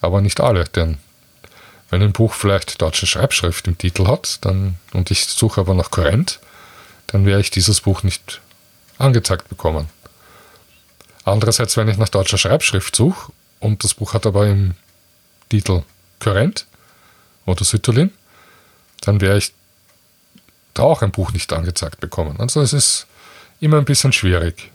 aber 0.00 0.20
nicht 0.20 0.40
alle, 0.40 0.64
denn 0.64 0.98
wenn 1.90 2.02
ein 2.02 2.12
Buch 2.12 2.34
vielleicht 2.34 2.80
deutsche 2.82 3.06
Schreibschrift 3.06 3.66
im 3.66 3.78
Titel 3.78 4.06
hat 4.06 4.44
dann, 4.44 4.76
und 4.92 5.10
ich 5.10 5.26
suche 5.26 5.60
aber 5.60 5.74
nach 5.74 5.90
Korrent, 5.90 6.40
dann 7.06 7.24
werde 7.24 7.40
ich 7.40 7.50
dieses 7.50 7.80
Buch 7.80 8.02
nicht 8.02 8.40
angezeigt 8.98 9.48
bekommen. 9.48 9.88
Andererseits, 11.24 11.76
wenn 11.76 11.88
ich 11.88 11.96
nach 11.96 12.08
deutscher 12.08 12.38
Schreibschrift 12.38 12.94
suche 12.94 13.32
und 13.60 13.84
das 13.84 13.94
Buch 13.94 14.14
hat 14.14 14.26
aber 14.26 14.46
im 14.46 14.74
Titel 15.48 15.82
Korrent 16.20 16.66
oder 17.46 17.64
Sütterlin, 17.64 18.12
dann 19.00 19.20
werde 19.20 19.38
ich 19.38 19.54
da 20.74 20.82
auch 20.82 21.02
ein 21.02 21.12
Buch 21.12 21.32
nicht 21.32 21.52
angezeigt 21.52 22.00
bekommen. 22.00 22.38
Also 22.40 22.60
es 22.60 22.72
ist 22.72 23.06
immer 23.60 23.78
ein 23.78 23.84
bisschen 23.84 24.12
schwierig. 24.12 24.70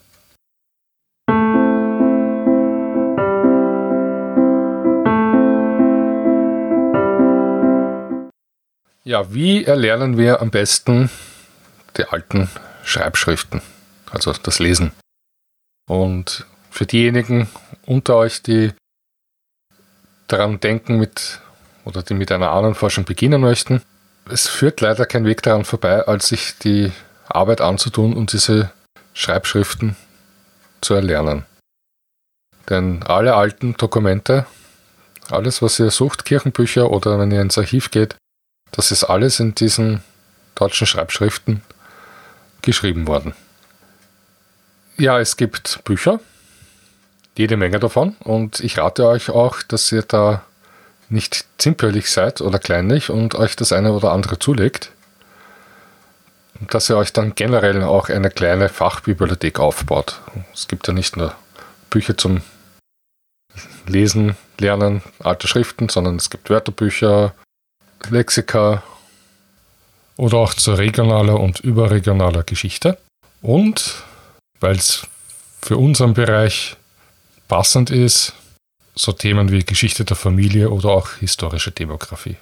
Ja, 9.04 9.34
wie 9.34 9.66
erlernen 9.66 10.18
wir 10.18 10.42
am 10.42 10.52
besten 10.52 11.10
die 11.98 12.06
alten 12.06 12.50
Schreibschriften, 12.84 13.62
also 14.10 14.32
das 14.32 14.60
Lesen? 14.60 14.92
Und 15.88 16.46
für 16.70 16.86
diejenigen 16.86 17.50
unter 17.86 18.16
euch, 18.16 18.42
die 18.42 18.72
daran 20.28 20.60
denken 20.60 20.98
mit 20.98 21.42
oder 21.86 22.04
die 22.04 22.14
mit 22.14 22.32
einer 22.32 22.52
Ahnenforschung 22.52 23.06
beginnen 23.06 23.42
möchten, 23.42 23.82
es 24.30 24.48
führt 24.48 24.82
leider 24.82 25.06
kein 25.06 25.26
Weg 25.26 25.42
daran 25.42 25.66
vorbei, 25.66 26.08
als 26.08 26.28
sich 26.28 26.58
die 26.60 26.92
Arbeit 27.28 27.62
anzutun 27.62 28.14
und 28.14 28.34
diese 28.34 28.72
Schreibschriften 29.14 29.96
zu 30.82 30.94
erlernen. 30.94 31.46
Denn 32.70 33.04
alle 33.04 33.36
alten 33.36 33.76
Dokumente, 33.78 34.46
alles, 35.30 35.62
was 35.62 35.80
ihr 35.80 35.92
sucht, 35.92 36.26
Kirchenbücher 36.26 36.90
oder 36.90 37.20
wenn 37.20 37.32
ihr 37.32 37.42
ins 37.42 37.58
Archiv 37.58 37.92
geht, 37.92 38.16
das 38.72 38.92
ist 38.92 39.04
alles 39.04 39.40
in 39.40 39.56
diesen 39.56 40.04
deutschen 40.56 40.88
Schreibschriften 40.88 41.62
geschrieben 42.62 43.08
worden. 43.08 43.34
Ja, 44.98 45.20
es 45.20 45.36
gibt 45.36 45.84
Bücher, 45.84 46.20
jede 47.38 47.58
Menge 47.58 47.80
davon 47.80 48.16
und 48.20 48.60
ich 48.60 48.78
rate 48.78 49.08
euch 49.08 49.30
auch, 49.30 49.64
dass 49.64 49.92
ihr 49.92 50.04
da 50.04 50.44
nicht 51.12 51.46
zimperlich 51.58 52.10
seid 52.10 52.42
oder 52.42 52.58
kleinlich 52.58 53.10
und 53.10 53.36
euch 53.36 53.56
das 53.56 53.72
eine 53.74 53.92
oder 53.94 54.12
andere 54.12 54.40
zulegt, 54.40 54.92
dass 56.70 56.90
ihr 56.90 56.98
euch 56.98 57.12
dann 57.12 57.36
generell 57.36 57.84
auch 57.84 58.10
eine 58.10 58.30
kleine 58.30 58.70
Fachbibliothek 58.70 59.60
aufbaut. 59.60 60.22
Es 60.54 60.68
gibt 60.68 60.88
ja 60.88 60.94
nicht 60.94 61.18
nur 61.18 61.36
Bücher 61.90 62.18
zum 62.18 62.42
Lesen, 63.88 64.38
Lernen, 64.60 65.02
alte 65.20 65.48
Schriften, 65.48 65.90
sondern 65.90 66.16
es 66.16 66.30
gibt 66.30 66.50
Wörterbücher, 66.50 67.34
Lexika 68.10 68.84
oder 70.18 70.38
auch 70.38 70.54
zur 70.54 70.78
regionaler 70.78 71.40
und 71.40 71.60
überregionaler 71.60 72.44
Geschichte. 72.44 72.98
Und 73.42 74.04
weil 74.60 74.76
es 74.76 75.08
für 75.62 75.78
unseren 75.78 76.14
Bereich 76.14 76.78
passend 77.48 77.90
ist, 77.90 78.34
so 78.96 79.12
Themen 79.12 79.52
wie 79.52 79.64
Geschichte 79.64 80.06
der 80.06 80.18
Familie 80.18 80.70
oder 80.70 80.90
auch 80.90 81.14
historische 81.14 81.72
Demografie. 81.72 82.38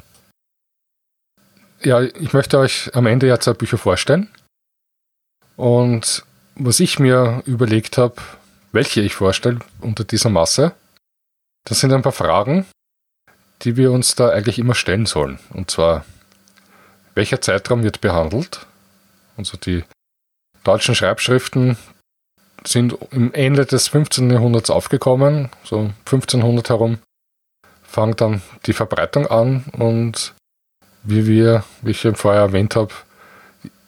Ja, 1.81 2.01
ich 2.01 2.33
möchte 2.33 2.57
euch 2.59 2.93
am 2.93 3.05
Ende 3.05 3.27
ja 3.27 3.39
zwei 3.39 3.53
Bücher 3.53 3.77
vorstellen. 3.77 4.27
Und 5.55 6.25
was 6.55 6.79
ich 6.79 6.99
mir 6.99 7.41
überlegt 7.45 7.97
habe, 7.97 8.15
welche 8.71 9.01
ich 9.01 9.15
vorstelle 9.15 9.59
unter 9.79 10.03
dieser 10.03 10.29
Masse, 10.29 10.73
das 11.65 11.79
sind 11.79 11.93
ein 11.93 12.01
paar 12.01 12.11
Fragen, 12.11 12.65
die 13.61 13.77
wir 13.77 13.91
uns 13.91 14.15
da 14.15 14.29
eigentlich 14.29 14.59
immer 14.59 14.75
stellen 14.75 15.05
sollen. 15.05 15.39
Und 15.53 15.71
zwar, 15.71 16.05
welcher 17.15 17.41
Zeitraum 17.41 17.83
wird 17.83 18.01
behandelt? 18.01 18.65
Also 19.37 19.57
die 19.57 19.83
deutschen 20.63 20.95
Schreibschriften 20.95 21.77
sind 22.63 22.97
im 23.11 23.33
Ende 23.33 23.65
des 23.65 23.87
15. 23.87 24.29
Jahrhunderts 24.29 24.69
aufgekommen, 24.69 25.49
so 25.63 25.91
1500 26.05 26.69
herum, 26.69 26.99
fängt 27.83 28.21
dann 28.21 28.41
die 28.65 28.73
Verbreitung 28.73 29.27
an 29.27 29.65
und 29.77 30.33
wie 31.03 31.27
wir, 31.27 31.63
wie 31.81 31.91
ich 31.91 32.07
vorher 32.15 32.41
erwähnt 32.41 32.75
habe, 32.75 32.93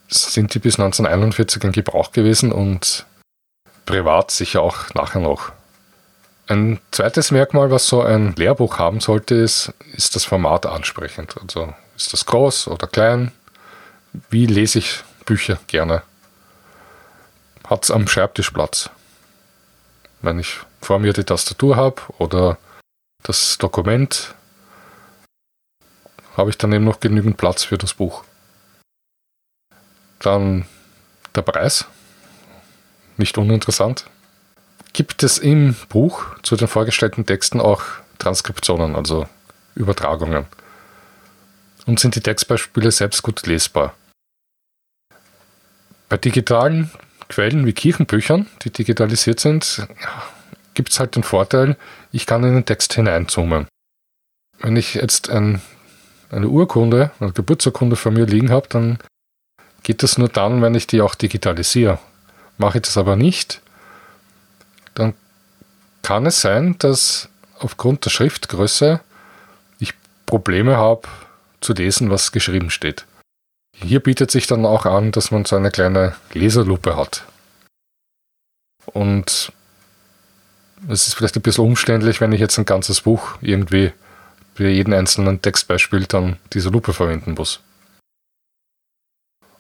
sind 0.08 0.54
die 0.54 0.60
bis 0.60 0.80
1941 0.80 1.64
in 1.64 1.72
Gebrauch 1.72 2.12
gewesen 2.12 2.52
und 2.52 3.06
privat 3.86 4.32
sicher 4.32 4.62
auch 4.62 4.94
nachher 4.94 5.22
noch. 5.22 5.52
Ein 6.48 6.80
zweites 6.92 7.32
Merkmal, 7.32 7.72
was 7.72 7.88
so 7.88 8.02
ein 8.02 8.34
Lehrbuch 8.36 8.78
haben 8.78 9.00
sollte, 9.00 9.36
ist, 9.36 9.74
ist 9.94 10.16
das 10.16 10.26
Format 10.26 10.66
ansprechend. 10.66 11.36
Also 11.42 11.74
ist 11.96 12.12
das 12.12 12.26
groß 12.26 12.68
oder 12.68 12.88
klein? 12.88 13.32
Wie 14.30 14.46
lese 14.46 14.80
ich 14.80 15.00
Bücher 15.26 15.60
gerne? 15.68 16.04
Hat 17.72 17.86
es 17.86 17.92
am 17.92 18.06
Schreibtisch 18.06 18.52
Platz? 18.52 18.90
Wenn 20.22 20.40
ich 20.40 20.60
vor 20.82 21.00
mir 21.00 21.14
die 21.14 21.24
Tastatur 21.24 21.78
habe 21.78 22.02
oder 22.18 22.58
das 23.24 23.58
Dokument, 23.60 24.36
habe 26.36 26.50
ich 26.50 26.58
dann 26.58 26.74
eben 26.74 26.84
noch 26.84 27.00
genügend 27.00 27.38
Platz 27.38 27.64
für 27.64 27.78
das 27.78 27.94
Buch. 27.94 28.26
Dann 30.20 30.66
der 31.34 31.44
Preis. 31.44 31.86
Nicht 33.16 33.38
uninteressant. 33.38 34.06
Gibt 34.92 35.24
es 35.24 35.38
im 35.38 35.74
Buch 35.88 36.26
zu 36.44 36.58
den 36.58 36.68
vorgestellten 36.68 37.26
Texten 37.26 37.62
auch 37.62 37.84
Transkriptionen, 38.20 38.98
also 38.98 39.30
Übertragungen? 39.76 40.46
Und 41.86 42.02
sind 42.02 42.16
die 42.16 42.22
Textbeispiele 42.22 42.92
selbst 42.92 43.24
gut 43.24 43.48
lesbar? 43.48 43.96
Bei 46.10 46.18
digitalen 46.18 46.92
Quellen 47.32 47.66
wie 47.66 47.72
Kirchenbüchern, 47.72 48.48
die 48.64 48.72
digitalisiert 48.72 49.40
sind, 49.40 49.88
gibt 50.74 50.92
es 50.92 51.00
halt 51.00 51.16
den 51.16 51.24
Vorteil, 51.24 51.78
ich 52.12 52.26
kann 52.26 52.44
in 52.44 52.54
den 52.54 52.66
Text 52.66 52.94
hineinzoomen. 52.94 53.68
Wenn 54.60 54.76
ich 54.76 54.96
jetzt 54.96 55.30
ein, 55.30 55.62
eine 56.30 56.50
Urkunde, 56.50 57.12
eine 57.22 57.32
Geburtsurkunde 57.32 57.96
vor 57.96 58.12
mir 58.12 58.26
liegen 58.26 58.52
habe, 58.52 58.68
dann 58.68 59.00
geht 59.82 60.04
das 60.04 60.18
nur 60.18 60.28
dann, 60.28 60.62
wenn 60.62 60.76
ich 60.76 60.88
die 60.88 61.02
auch 61.02 61.16
digitalisiere. 61.16 62.00
Mache 62.58 62.80
ich 62.80 62.84
das 62.84 62.98
aber 62.98 63.16
nicht, 63.16 63.62
dann 64.94 65.14
kann 66.02 66.26
es 66.26 66.42
sein, 66.42 66.76
dass 66.80 67.30
aufgrund 67.60 68.04
der 68.04 68.10
Schriftgröße 68.10 69.00
ich 69.80 69.94
Probleme 70.26 70.76
habe 70.76 71.08
zu 71.62 71.72
lesen, 71.72 72.10
was 72.10 72.34
geschrieben 72.34 72.72
steht. 72.72 73.06
Hier 73.84 74.00
bietet 74.00 74.32
sich 74.32 74.48
dann 74.48 74.66
auch 74.66 74.86
an, 74.86 75.12
dass 75.12 75.32
man 75.32 75.46
so 75.46 75.56
eine 75.56 75.72
kleine 75.72 76.16
Leserlupe 76.34 76.96
hat. 76.96 77.26
Und 78.86 79.52
es 80.88 81.08
ist 81.08 81.14
vielleicht 81.16 81.36
ein 81.36 81.42
bisschen 81.42 81.66
umständlich, 81.66 82.22
wenn 82.22 82.32
ich 82.32 82.40
jetzt 82.40 82.58
ein 82.58 82.66
ganzes 82.66 83.02
Buch 83.02 83.38
irgendwie 83.42 83.92
für 84.56 84.70
jeden 84.70 84.94
einzelnen 84.94 85.42
Textbeispiel 85.42 86.06
dann 86.06 86.38
diese 86.54 86.70
Lupe 86.70 86.94
verwenden 86.94 87.34
muss. 87.34 87.62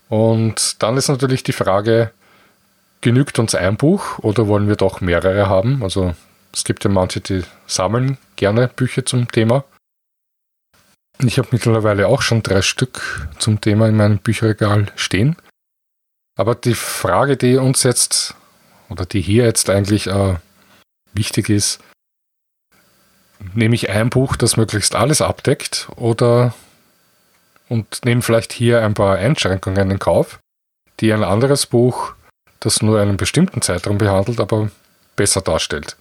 Und 0.09 0.83
dann 0.83 0.97
ist 0.97 1.07
natürlich 1.07 1.43
die 1.43 1.53
Frage, 1.53 2.11
genügt 2.99 3.39
uns 3.39 3.55
ein 3.55 3.77
Buch 3.77 4.19
oder 4.19 4.47
wollen 4.47 4.67
wir 4.67 4.75
doch 4.75 5.01
mehrere 5.01 5.47
haben? 5.47 5.81
Also 5.83 6.15
es 6.53 6.63
gibt 6.63 6.83
ja 6.83 6.89
manche, 6.89 7.21
die 7.21 7.43
sammeln 7.65 8.17
gerne 8.35 8.67
Bücher 8.67 9.05
zum 9.05 9.27
Thema. 9.31 9.63
Ich 11.19 11.37
habe 11.37 11.49
mittlerweile 11.51 12.07
auch 12.07 12.21
schon 12.21 12.41
drei 12.41 12.61
Stück 12.61 13.29
zum 13.37 13.61
Thema 13.61 13.87
in 13.87 13.95
meinem 13.95 14.17
Bücherregal 14.19 14.87
stehen. 14.95 15.35
Aber 16.37 16.55
die 16.55 16.73
Frage, 16.73 17.37
die 17.37 17.57
uns 17.57 17.83
jetzt, 17.83 18.35
oder 18.89 19.05
die 19.05 19.21
hier 19.21 19.43
jetzt 19.45 19.69
eigentlich 19.69 20.07
äh, 20.07 20.35
wichtig 21.13 21.49
ist, 21.49 21.79
nehme 23.53 23.75
ich 23.75 23.89
ein 23.89 24.09
Buch, 24.09 24.35
das 24.35 24.57
möglichst 24.57 24.95
alles 24.95 25.21
abdeckt 25.21 25.89
oder 25.95 26.53
und 27.69 28.03
nehme 28.03 28.21
vielleicht 28.21 28.51
hier 28.51 28.81
ein 28.81 28.93
paar 28.93 29.17
Einschränkungen 29.17 29.91
in 29.91 29.99
Kauf, 29.99 30.39
die 30.99 31.13
ein 31.13 31.23
anderes 31.23 31.65
Buch, 31.65 32.13
das 32.59 32.81
nur 32.81 32.99
einen 32.99 33.17
bestimmten 33.17 33.61
Zeitraum 33.61 33.97
behandelt, 33.97 34.39
aber 34.39 34.69
besser 35.15 35.41
darstellt. 35.41 35.95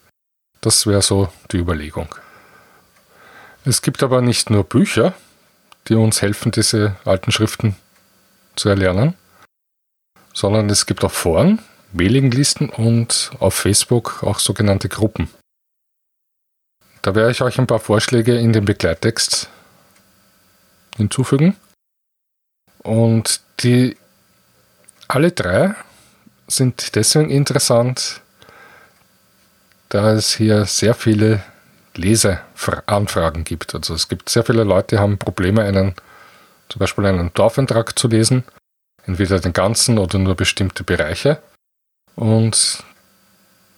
Das 0.61 0.87
wäre 0.87 1.03
so 1.03 1.29
die 1.53 1.59
Überlegung. 1.59 2.09
Es 3.65 3.83
gibt 3.83 4.03
aber 4.03 4.23
nicht 4.23 4.49
nur 4.49 4.65
Bücher, 4.65 5.15
die 5.89 5.95
uns 5.95 6.23
helfen, 6.23 6.51
diese 6.51 6.97
alten 7.05 7.31
Schriften 7.31 7.77
zu 8.57 8.69
erlernen, 8.69 9.15
sondern 10.33 10.71
es 10.71 10.87
gibt 10.87 11.05
auch 11.05 11.13
Foren, 11.13 11.61
Mailinglisten 11.93 12.71
und 12.71 13.31
auf 13.39 13.55
Facebook 13.55 14.23
auch 14.23 14.39
sogenannte 14.39 14.89
Gruppen. 14.89 15.29
Da 17.03 17.15
werde 17.15 17.31
ich 17.31 17.43
euch 17.43 17.59
ein 17.59 17.67
paar 17.67 17.81
Vorschläge 17.81 18.39
in 18.39 18.53
den 18.53 18.65
Begleittext 18.65 19.49
hinzufügen. 20.97 21.57
Und 22.83 23.41
die 23.61 23.97
alle 25.09 25.33
drei 25.33 25.75
sind 26.47 26.95
deswegen 26.95 27.31
interessant, 27.31 28.21
da 29.89 30.13
es 30.13 30.35
hier 30.35 30.67
sehr 30.67 30.95
viele 30.95 31.43
Leseanfragen 32.67 33.45
gibt. 33.45 33.75
Also 33.75 33.95
es 33.95 34.09
gibt 34.09 34.29
sehr 34.29 34.45
viele 34.45 34.65
Leute, 34.65 34.97
die 34.97 35.01
haben 35.01 35.19
Probleme, 35.19 35.63
einen, 35.63 35.95
zum 36.69 36.79
Beispiel 36.79 37.07
einen 37.07 37.33
Dorfeintrag 37.35 37.99
zu 37.99 38.09
lesen, 38.09 38.45
entweder 39.07 39.41
den 39.41 39.53
ganzen 39.53 39.99
oder 39.99 40.19
nur 40.19 40.35
bestimmte 40.35 40.85
Bereiche. 40.85 41.43
Und 42.17 42.85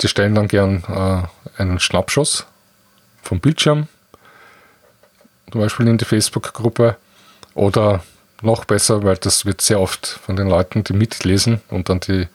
die 0.01 0.09
stellen 0.09 0.35
dann 0.35 0.49
gern 0.49 0.83
äh, 0.89 1.61
einen 1.61 1.79
Schnappschuss 1.79 2.47
vom 3.23 3.41
Bildschirm, 3.41 3.87
zum 5.51 5.61
Beispiel 5.61 5.87
in 5.87 5.99
die 5.99 6.05
Facebook-Gruppe, 6.05 6.97
oder 7.55 8.03
noch 8.41 8.65
besser, 8.65 9.05
weil 9.05 9.17
das 9.17 9.45
wird 9.45 9.61
sehr 9.61 9.81
oft 9.81 10.07
von 10.07 10.37
den 10.37 10.49
Leuten, 10.49 10.83
die 10.85 10.95
mitlesen 10.95 11.61
und 11.69 11.89
dann 11.89 12.01
die 12.01 12.29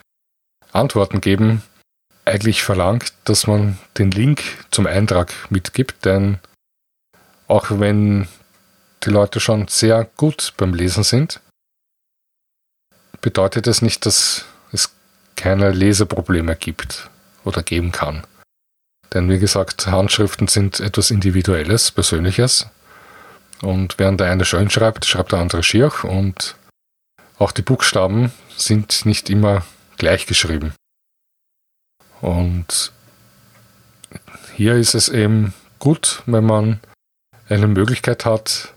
Antworten 0.72 1.22
geben, 1.22 1.64
eigentlich 2.28 2.64
verlangt, 2.64 3.14
dass 3.26 3.48
man 3.48 3.78
den 3.98 4.12
Link 4.12 4.44
zum 4.72 4.86
Eintrag 4.86 5.34
mitgibt, 5.50 6.06
denn 6.06 6.40
auch 7.48 7.68
wenn 7.70 8.28
die 9.04 9.10
Leute 9.10 9.40
schon 9.40 9.68
sehr 9.68 10.08
gut 10.18 10.54
beim 10.58 10.74
Lesen 10.74 11.04
sind, 11.04 11.40
bedeutet 13.22 13.68
das 13.68 13.82
nicht, 13.82 14.06
dass 14.06 14.46
es 14.72 14.92
keine 15.36 15.72
Leseprobleme 15.72 16.56
gibt 16.56 17.10
oder 17.46 17.64
geben 17.64 17.92
kann. 17.92 18.26
Denn 19.14 19.30
wie 19.30 19.40
gesagt, 19.40 19.88
Handschriften 19.88 20.48
sind 20.48 20.80
etwas 20.80 21.12
Individuelles, 21.12 21.92
Persönliches. 21.92 22.68
Und 23.62 23.98
während 23.98 24.20
der 24.20 24.30
eine 24.30 24.46
schön 24.46 24.70
schreibt, 24.70 25.06
schreibt 25.06 25.32
der 25.32 25.40
andere 25.40 25.64
schier 25.64 25.92
und 26.04 26.56
auch 27.40 27.52
die 27.52 27.62
Buchstaben 27.62 28.32
sind 28.56 29.06
nicht 29.06 29.30
immer 29.30 29.66
gleich 29.98 30.26
geschrieben. 30.26 30.74
Und 32.22 32.92
hier 34.56 34.76
ist 34.76 34.96
es 34.96 35.10
eben 35.10 35.54
gut, 35.80 36.24
wenn 36.26 36.46
man 36.46 36.80
eine 37.50 37.68
Möglichkeit 37.68 38.26
hat, 38.26 38.74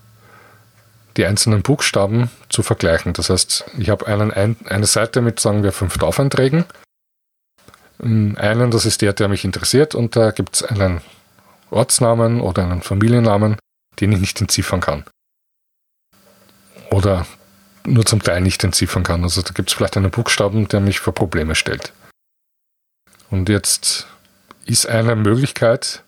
die 1.17 1.27
einzelnen 1.27 1.63
Buchstaben 1.63 2.31
zu 2.49 2.63
vergleichen. 2.63 3.13
Das 3.13 3.31
heißt, 3.31 3.65
ich 3.79 3.91
habe 3.91 4.07
einen, 4.07 4.57
eine 4.67 4.87
Seite 4.87 5.21
mit, 5.21 5.41
sagen 5.41 5.63
wir, 5.63 5.73
fünf 5.73 5.99
Dorfeinträgen. 5.99 6.65
In 7.99 8.39
einen, 8.39 8.71
das 8.71 8.87
ist 8.87 9.03
der, 9.03 9.13
der 9.13 9.29
mich 9.29 9.45
interessiert, 9.45 9.95
und 9.95 10.17
da 10.17 10.31
gibt 10.31 10.57
es 10.57 10.63
einen 10.63 11.01
Ortsnamen 11.71 12.41
oder 12.41 12.63
einen 12.63 12.83
Familiennamen, 12.83 13.57
den 14.01 14.13
ich 14.13 14.21
nicht 14.21 14.41
entziffern 14.41 14.81
kann. 14.81 15.05
Oder 16.91 17.27
nur 17.85 18.05
zum 18.05 18.23
Teil 18.23 18.41
nicht 18.41 18.63
entziffern 18.65 19.03
kann. 19.03 19.23
Also 19.23 19.43
da 19.43 19.53
gibt 19.53 19.71
es 19.71 19.75
vielleicht 19.75 19.97
einen 19.97 20.11
Buchstaben, 20.11 20.69
der 20.69 20.81
mich 20.81 21.01
vor 21.01 21.15
Probleme 21.15 21.55
stellt. 21.55 21.93
Und 23.31 23.49
jetzt 23.49 24.07
ist 24.67 24.87
eine 24.87 25.17
Möglichkeit, 25.17 26.03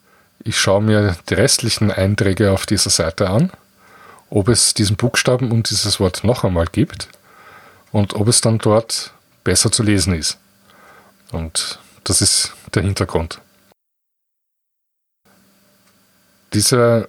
ich 0.44 0.58
schaue 0.58 0.82
mir 0.82 1.16
die 1.28 1.34
restlichen 1.34 1.90
Einträge 1.90 2.50
auf 2.50 2.66
dieser 2.66 2.90
Seite 2.90 3.30
an, 3.30 3.52
ob 4.28 4.48
es 4.48 4.74
diesen 4.74 4.96
Buchstaben 4.96 5.52
und 5.52 5.70
dieses 5.70 6.00
Wort 6.00 6.24
noch 6.24 6.42
einmal 6.42 6.66
gibt 6.66 7.08
und 7.92 8.14
ob 8.14 8.26
es 8.28 8.40
dann 8.40 8.58
dort 8.58 9.12
besser 9.44 9.70
zu 9.70 9.82
lesen 9.82 10.14
ist. 10.14 10.38
Und 11.30 11.78
das 12.04 12.20
ist 12.20 12.54
der 12.74 12.82
Hintergrund. 12.82 13.40
Diese 16.52 17.08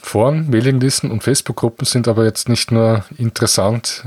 Foren, 0.00 0.50
Mailinglisten 0.50 1.10
und 1.10 1.22
Facebook-Gruppen 1.22 1.86
sind 1.86 2.08
aber 2.08 2.24
jetzt 2.24 2.48
nicht 2.48 2.70
nur 2.72 3.04
interessant, 3.18 4.04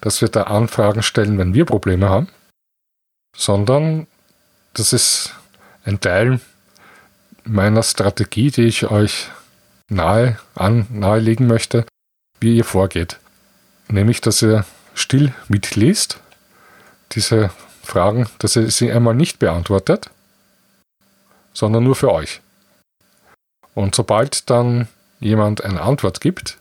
dass 0.00 0.20
wir 0.20 0.28
da 0.28 0.44
Anfragen 0.44 1.02
stellen, 1.02 1.36
wenn 1.38 1.52
wir 1.52 1.64
Probleme 1.66 2.08
haben, 2.08 2.28
sondern 3.36 4.06
das 4.74 4.92
ist 4.92 5.34
ein 5.84 6.00
Teil 6.00 6.40
meiner 7.44 7.82
Strategie, 7.82 8.50
die 8.50 8.64
ich 8.64 8.90
euch 8.90 9.28
nahe 9.88 10.38
an, 10.54 10.86
nahelegen 10.90 11.46
möchte, 11.46 11.84
wie 12.40 12.56
ihr 12.56 12.64
vorgeht. 12.64 13.18
Nämlich, 13.88 14.20
dass 14.20 14.42
ihr 14.42 14.64
still 14.94 15.34
mitliest, 15.48 16.20
diese 17.12 17.50
Fragen, 17.82 18.28
dass 18.38 18.56
ihr 18.56 18.70
sie 18.70 18.92
einmal 18.92 19.14
nicht 19.14 19.38
beantwortet, 19.38 20.10
sondern 21.52 21.84
nur 21.84 21.96
für 21.96 22.12
euch. 22.12 22.40
Und 23.74 23.94
sobald 23.94 24.48
dann 24.50 24.88
jemand 25.18 25.64
eine 25.64 25.82
Antwort 25.82 26.20
gibt, 26.20 26.58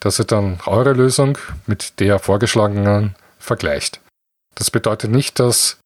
dass 0.00 0.18
ihr 0.18 0.24
dann 0.24 0.60
eure 0.66 0.92
Lösung 0.92 1.38
mit 1.66 2.00
der 2.00 2.18
vorgeschlagenen 2.18 3.16
vergleicht. 3.38 4.00
Das 4.54 4.70
bedeutet 4.70 5.10
nicht, 5.10 5.38
dass 5.40 5.78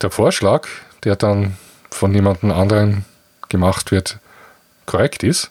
der 0.00 0.10
Vorschlag, 0.10 0.68
der 1.04 1.16
dann 1.16 1.56
von 1.90 2.12
jemandem 2.12 2.52
anderen 2.52 3.04
gemacht 3.48 3.90
wird, 3.90 4.18
korrekt 4.86 5.22
ist, 5.22 5.50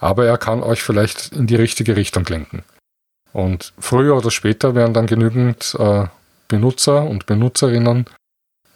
aber 0.00 0.26
er 0.26 0.38
kann 0.38 0.62
euch 0.62 0.82
vielleicht 0.82 1.32
in 1.32 1.46
die 1.46 1.56
richtige 1.56 1.96
Richtung 1.96 2.24
lenken. 2.24 2.64
Und 3.32 3.72
früher 3.78 4.16
oder 4.16 4.30
später 4.30 4.74
werden 4.74 4.94
dann 4.94 5.06
genügend 5.06 5.74
äh, 5.78 6.06
Benutzer 6.48 7.02
und 7.02 7.26
Benutzerinnen 7.26 8.06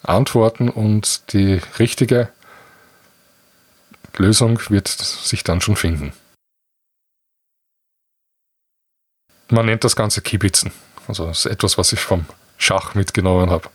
antworten 0.03 0.69
und 0.69 1.33
die 1.33 1.61
richtige 1.79 2.31
Lösung 4.17 4.61
wird 4.69 4.89
sich 4.89 5.45
dann 5.45 5.61
schon 5.61 5.77
finden. 5.77 6.13
Man 9.51 9.67
nennt 9.67 9.85
das 9.85 9.97
Ganze 9.97 10.23
Kibitzen. 10.23 10.73
Also 11.07 11.27
das 11.27 11.41
ist 11.41 11.47
etwas, 11.47 11.79
was 11.79 11.93
ich 11.93 12.01
vom 12.01 12.27
Schach 12.59 12.95
mitgenommen 12.95 13.51
habe. 13.51 13.71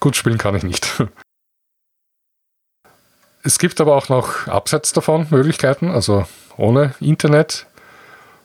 Gut 0.00 0.16
spielen 0.16 0.38
kann 0.38 0.54
ich 0.56 0.62
nicht. 0.62 1.02
Es 3.42 3.60
gibt 3.60 3.80
aber 3.80 3.94
auch 3.94 4.08
noch 4.08 4.48
abseits 4.48 4.92
davon 4.92 5.28
Möglichkeiten, 5.30 5.88
also 5.88 6.26
ohne 6.56 6.96
Internet. 6.98 7.66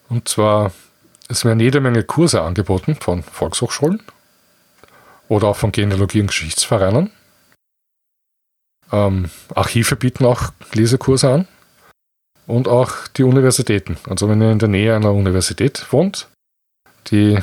Und 0.08 0.28
zwar, 0.28 0.70
es 1.26 1.44
werden 1.44 1.58
jede 1.58 1.80
Menge 1.80 2.04
Kurse 2.04 2.40
angeboten 2.40 2.94
von 2.94 3.24
Volkshochschulen 3.24 4.00
oder 5.26 5.48
auch 5.48 5.56
von 5.56 5.72
Genealogie- 5.72 6.20
und 6.20 6.28
Geschichtsvereinen. 6.28 7.10
Ähm, 8.92 9.28
Archive 9.52 9.96
bieten 9.96 10.24
auch 10.24 10.52
Lesekurse 10.72 11.32
an 11.32 11.48
und 12.46 12.68
auch 12.68 13.08
die 13.08 13.24
Universitäten. 13.24 13.96
Also 14.08 14.28
wenn 14.28 14.40
ihr 14.40 14.52
in 14.52 14.60
der 14.60 14.68
Nähe 14.68 14.94
einer 14.94 15.12
Universität 15.12 15.92
wohnt, 15.92 16.28
die 17.10 17.40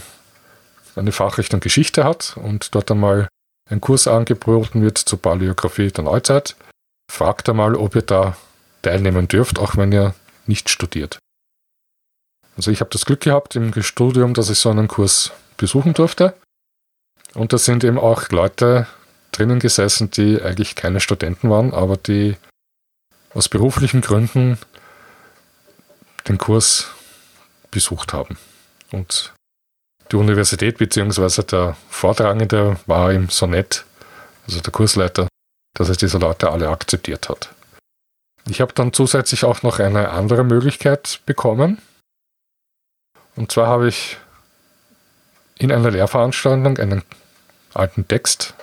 eine 0.96 1.12
Fachrichtung 1.12 1.60
Geschichte 1.60 2.06
hat 2.06 2.38
und 2.38 2.74
dort 2.74 2.90
einmal 2.90 3.28
ein 3.70 3.82
Kurs 3.82 4.08
angeboten 4.08 4.82
wird 4.82 4.98
zur 4.98 5.22
Paläographie 5.22 5.92
der 5.92 6.04
Neuzeit, 6.04 6.56
fragt 7.12 7.50
einmal, 7.50 7.76
ob 7.76 7.96
ihr 7.96 8.02
da 8.02 8.36
teilnehmen 8.82 9.28
dürft, 9.28 9.60
auch 9.60 9.78
wenn 9.78 9.92
ihr 9.92 10.14
nicht 10.48 10.70
studiert. 10.70 11.20
Also 12.56 12.72
ich 12.72 12.82
habe 12.82 12.90
das 12.92 13.06
Glück 13.06 13.22
gehabt 13.22 13.56
im 13.56 13.72
Studium, 13.82 14.34
dass 14.34 14.50
ich 14.50 14.60
so 14.60 14.70
einen 14.70 14.88
Kurs 14.88 15.32
besuchen 15.58 15.94
durfte. 15.94 16.34
Und 17.36 17.54
da 17.54 17.58
sind 17.58 17.84
eben 17.84 18.00
auch 18.00 18.30
Leute 18.30 18.88
drinnen 19.32 19.60
gesessen, 19.60 20.10
die 20.12 20.42
eigentlich 20.42 20.76
keine 20.76 21.00
Studenten 21.00 21.50
waren, 21.50 21.74
aber 21.74 21.96
die 21.96 22.36
aus 23.34 23.48
beruflichen 23.48 24.02
Gründen 24.02 24.58
den 26.28 26.38
Kurs 26.38 26.88
besucht 27.72 28.14
haben. 28.14 28.38
Und 28.92 29.34
die 30.12 30.16
Universität 30.16 30.78
bzw. 30.78 31.44
der 31.44 31.78
Vortragende 31.90 32.78
war 32.86 33.12
ihm 33.12 33.30
so 33.30 33.46
nett, 33.46 33.86
also 34.48 34.60
der 34.62 34.72
Kursleiter, 34.72 35.28
dass 35.76 35.90
er 35.90 35.96
diese 35.96 36.18
Leute 36.18 36.50
alle 36.52 36.70
akzeptiert 36.70 37.30
hat. 37.30 37.50
Ich 38.48 38.62
habe 38.62 38.74
dann 38.74 38.94
zusätzlich 38.94 39.44
auch 39.44 39.62
noch 39.62 39.80
eine 39.80 40.10
andere 40.10 40.44
Möglichkeit 40.44 41.22
bekommen. 41.26 41.80
Und 43.36 43.52
zwar 43.52 43.68
habe 43.68 43.88
ich 43.88 44.18
in 45.58 45.72
einer 45.72 45.92
Lehrveranstaltung 45.92 46.78
einen 46.78 47.04
alten 47.74 48.08
Text 48.08 48.56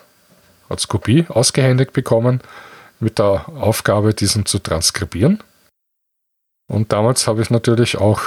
als 0.69 0.89
Kopie 0.89 1.27
ausgehändigt 1.29 1.93
bekommen, 1.93 2.41
mit 2.99 3.19
der 3.19 3.49
Aufgabe, 3.49 4.15
diesen 4.15 4.47
zu 4.47 4.59
transkribieren. 4.59 5.43
Und 6.67 6.93
damals 6.93 7.27
habe 7.29 7.43
ich 7.43 7.51
natürlich 7.51 7.99
auch 7.99 8.21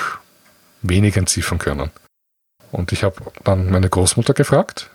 wenig 0.81 1.17
entziffern 1.17 1.57
können. 1.57 1.91
Und 2.71 2.91
ich 2.91 3.03
habe 3.03 3.15
dann 3.43 3.69
meine 3.71 3.89
Großmutter 3.89 4.33
gefragt, 4.33 4.89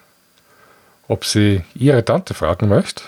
ob 1.08 1.24
sie 1.24 1.64
ihre 1.74 2.04
Tante 2.04 2.34
fragen 2.34 2.68
möchte, 2.68 3.04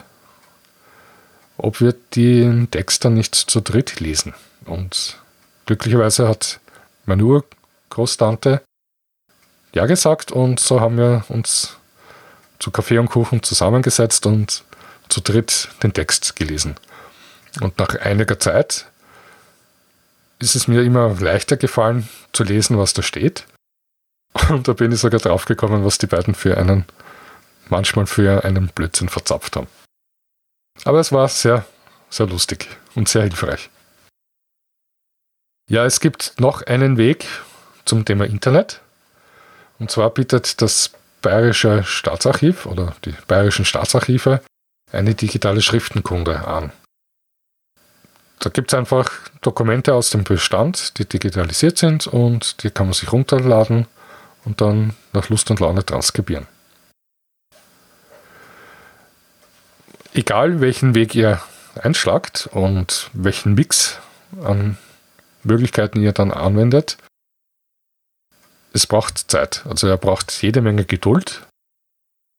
ob 1.57 1.81
wir 1.81 1.95
den 2.15 2.71
Text 2.71 3.05
dann 3.05 3.15
nicht 3.15 3.35
zu 3.35 3.61
dritt 3.61 4.01
lesen. 4.01 4.35
Und 4.65 5.19
glücklicherweise 5.67 6.29
hat 6.29 6.61
meine 7.05 7.25
Urgroßtante 7.25 8.63
ja 9.73 9.87
gesagt 9.87 10.33
und 10.33 10.59
so 10.61 10.81
haben 10.81 10.99
wir 10.99 11.25
uns 11.29 11.77
zu 12.59 12.71
Kaffee 12.71 12.99
und 12.99 13.11
Kuchen 13.11 13.43
zusammengesetzt 13.43 14.27
und 14.27 14.65
zu 15.09 15.21
dritt 15.21 15.69
den 15.83 15.93
Text 15.93 16.37
gelesen. 16.37 16.77
Und 17.61 17.79
nach 17.79 17.95
einiger 18.01 18.39
Zeit 18.39 18.87
ist 20.39 20.57
es 20.57 20.69
mir 20.69 20.83
immer 20.83 21.15
leichter 21.21 21.57
gefallen 21.57 22.09
zu 22.33 22.45
lesen, 22.45 22.79
was 22.79 22.93
da 22.93 23.03
steht. 23.03 23.47
Und 24.49 24.69
da 24.69 24.73
bin 24.73 24.93
ich 24.93 25.01
sogar 25.01 25.21
draufgekommen, 25.21 25.85
was 25.85 25.99
die 25.99 26.07
beiden 26.07 26.35
für 26.35 26.57
einen, 26.57 26.85
manchmal 27.69 28.07
für 28.07 28.45
einen 28.45 28.69
Blödsinn 28.69 29.09
verzapft 29.09 29.57
haben. 29.57 29.69
Aber 30.85 31.01
es 31.01 31.13
war 31.13 31.29
sehr, 31.29 31.65
sehr 32.11 32.27
lustig 32.27 32.69
und 32.95 33.09
sehr 33.09 33.23
hilfreich. 33.23 33.71
Ja, 35.69 35.85
es 35.85 36.01
gibt 36.01 36.35
noch 36.39 36.63
einen 36.63 36.97
Weg 36.97 37.27
zum 37.85 38.05
Thema 38.05 38.25
Internet. 38.25 38.81
Und 39.79 39.91
zwar 39.91 40.11
bietet 40.11 40.63
das 40.63 40.91
Bayerische 41.23 41.83
Staatsarchiv 41.83 42.67
oder 42.67 42.95
die 43.05 43.15
Bayerischen 43.27 43.65
Staatsarchive 43.65 44.41
eine 44.93 45.15
digitale 45.15 45.61
Schriftenkunde 45.61 46.47
an. 46.47 46.73
Da 48.39 48.51
gibt 48.51 48.73
es 48.73 48.79
einfach 48.79 49.11
Dokumente 49.41 49.95
aus 49.95 50.11
dem 50.11 50.23
Bestand, 50.23 50.99
die 50.99 51.05
digitalisiert 51.05 51.79
sind 51.79 52.07
und 52.07 52.63
die 52.63 52.71
kann 52.71 52.87
man 52.87 52.93
sich 52.93 53.11
runterladen 53.11 53.87
und 54.47 54.63
dann 54.63 54.95
nach 55.13 55.29
Lust 55.29 55.51
und 55.51 55.61
Laune 55.61 55.85
transkribieren. 55.85 56.47
egal 60.17 60.61
welchen 60.61 60.95
Weg 60.95 61.15
ihr 61.15 61.41
einschlagt 61.81 62.49
und 62.53 63.11
welchen 63.13 63.55
Mix 63.55 63.99
an 64.43 64.79
Möglichkeiten 65.43 66.01
ihr 66.01 66.13
dann 66.13 66.33
anwendet, 66.33 66.97
es 68.73 68.87
braucht 68.87 69.31
Zeit. 69.31 69.65
Also 69.67 69.87
er 69.87 69.97
braucht 69.97 70.43
jede 70.43 70.61
Menge 70.61 70.85
Geduld. 70.85 71.47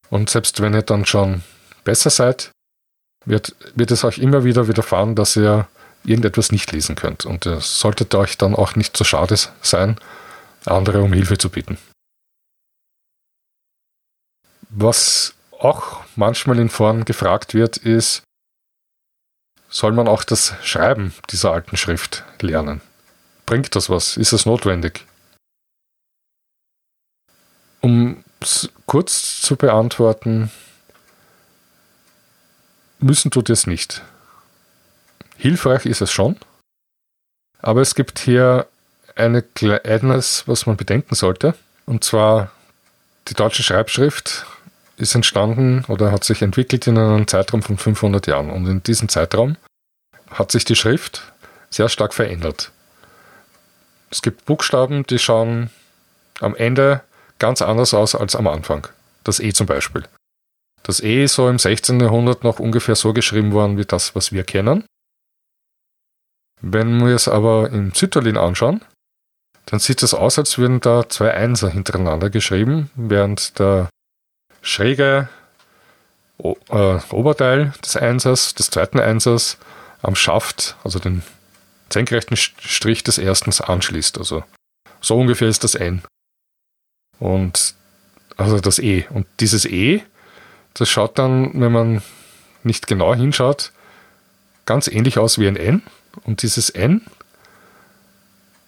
Und 0.10 0.30
selbst 0.30 0.62
wenn 0.62 0.74
ihr 0.74 0.82
dann 0.82 1.06
schon 1.06 1.44
besser 1.84 2.10
seid, 2.10 2.52
wird, 3.26 3.56
wird 3.76 3.92
es 3.92 4.04
euch 4.04 4.20
immer 4.20 4.44
wieder 4.44 4.68
widerfahren, 4.68 5.16
dass 5.16 5.36
ihr 5.36 5.68
irgendetwas 6.04 6.52
nicht 6.52 6.72
lesen 6.72 6.96
könnt. 6.96 7.26
Und 7.26 7.46
es 7.46 7.80
solltet 7.80 8.14
euch 8.16 8.38
dann 8.38 8.56
auch 8.56 8.76
nicht 8.76 8.96
so 8.96 9.04
schade 9.04 9.36
sein, 9.62 10.00
andere 10.66 11.02
um 11.02 11.14
Hilfe 11.14 11.38
zu 11.38 11.50
bitten. 11.50 11.78
Was 14.80 15.34
auch 15.58 16.04
manchmal 16.16 16.60
in 16.60 16.70
Foren 16.70 17.04
gefragt 17.04 17.56
wird, 17.56 17.78
ist, 17.78 18.22
soll 19.70 19.92
man 19.92 20.08
auch 20.08 20.24
das 20.24 20.54
Schreiben 20.62 21.16
dieser 21.32 21.52
alten 21.52 21.78
Schrift 21.78 22.24
lernen? 22.42 22.82
Bringt 23.48 23.76
das 23.76 23.90
was? 23.90 24.18
Ist 24.18 24.34
es 24.34 24.46
notwendig? 24.46 25.04
Um 27.82 28.24
es 28.40 28.70
kurz 28.86 29.42
zu 29.42 29.56
beantworten, 29.56 30.52
müssen 33.00 33.32
tut 33.32 33.50
es 33.50 33.66
nicht. 33.66 34.04
Hilfreich 35.38 35.88
ist 35.88 36.02
es 36.02 36.12
schon, 36.12 36.38
aber 37.64 37.82
es 37.82 37.96
gibt 37.96 38.20
hier 38.20 38.68
eine 39.16 39.44
eines, 39.86 40.48
was 40.48 40.68
man 40.68 40.78
bedenken 40.78 41.16
sollte. 41.16 41.56
Und 41.88 42.04
zwar 42.04 42.52
die 43.28 43.34
deutsche 43.34 43.64
Schreibschrift 43.64 44.46
ist 44.98 45.16
entstanden 45.16 45.86
oder 45.88 46.12
hat 46.12 46.24
sich 46.24 46.42
entwickelt 46.42 46.88
in 46.88 46.98
einem 46.98 47.28
Zeitraum 47.28 47.62
von 47.62 47.78
500 47.78 48.28
Jahren. 48.28 48.50
Und 48.50 48.68
in 48.68 48.84
diesem 48.84 49.10
Zeitraum 49.10 49.56
hat 50.30 50.52
sich 50.52 50.66
die 50.66 50.76
Schrift 50.76 51.32
sehr 51.70 51.88
stark 51.90 52.14
verändert. 52.14 52.72
Es 54.10 54.22
gibt 54.22 54.46
Buchstaben, 54.46 55.06
die 55.06 55.20
schauen 55.20 55.70
am 56.40 56.56
Ende 56.56 57.02
ganz 57.40 57.62
anders 57.62 57.94
aus 57.94 58.16
als 58.16 58.36
am 58.36 58.48
Anfang. 58.48 58.88
Das 59.24 59.40
E 59.40 59.54
zum 59.54 59.68
Beispiel. 59.68 60.04
Das 60.84 61.02
E 61.02 61.26
ist 61.26 61.36
so 61.36 61.50
im 61.50 61.60
16. 61.60 62.00
Jahrhundert 62.00 62.44
noch 62.44 62.60
ungefähr 62.60 62.96
so 62.96 63.14
geschrieben 63.14 63.52
worden 63.52 63.78
wie 63.78 63.86
das, 63.86 64.16
was 64.16 64.32
wir 64.32 64.44
kennen. 64.44 64.86
Wenn 66.62 67.06
wir 67.06 67.14
es 67.14 67.28
aber 67.28 67.70
im 67.70 67.94
Sütterlin 67.94 68.38
anschauen, 68.38 68.82
dann 69.66 69.80
sieht 69.80 70.02
es 70.02 70.14
aus, 70.14 70.40
als 70.40 70.58
würden 70.58 70.80
da 70.80 71.08
zwei 71.10 71.34
Einser 71.34 71.70
hintereinander 71.70 72.30
geschrieben, 72.30 72.90
während 72.96 73.60
der 73.60 73.90
schräge 74.68 75.30
o 76.38 76.56
äh, 76.70 77.00
Oberteil 77.12 77.74
des 77.84 77.96
Einsers, 77.96 78.54
des 78.54 78.70
zweiten 78.70 79.00
Einsers, 79.00 79.58
am 80.02 80.16
Schaft, 80.16 80.76
also 80.84 81.00
den 81.00 81.24
senkrechten 81.90 82.36
Strich 82.36 83.04
des 83.04 83.18
ersten 83.18 83.52
anschließt. 83.64 84.18
Also 84.18 84.44
so 85.02 85.18
ungefähr 85.18 85.48
ist 85.48 85.64
das 85.64 85.74
N. 85.74 86.04
Und 87.20 87.74
also 88.36 88.60
das 88.60 88.78
E. 88.78 89.06
Und 89.10 89.26
dieses 89.40 89.66
E, 89.66 90.04
das 90.74 90.90
schaut 90.90 91.18
dann, 91.18 91.60
wenn 91.60 91.72
man 91.72 92.04
nicht 92.64 92.88
genau 92.88 93.16
hinschaut, 93.16 93.72
ganz 94.66 94.88
ähnlich 94.88 95.18
aus 95.18 95.40
wie 95.40 95.48
ein 95.48 95.56
N. 95.56 95.82
Und 96.24 96.42
dieses 96.42 96.70
N 96.70 97.02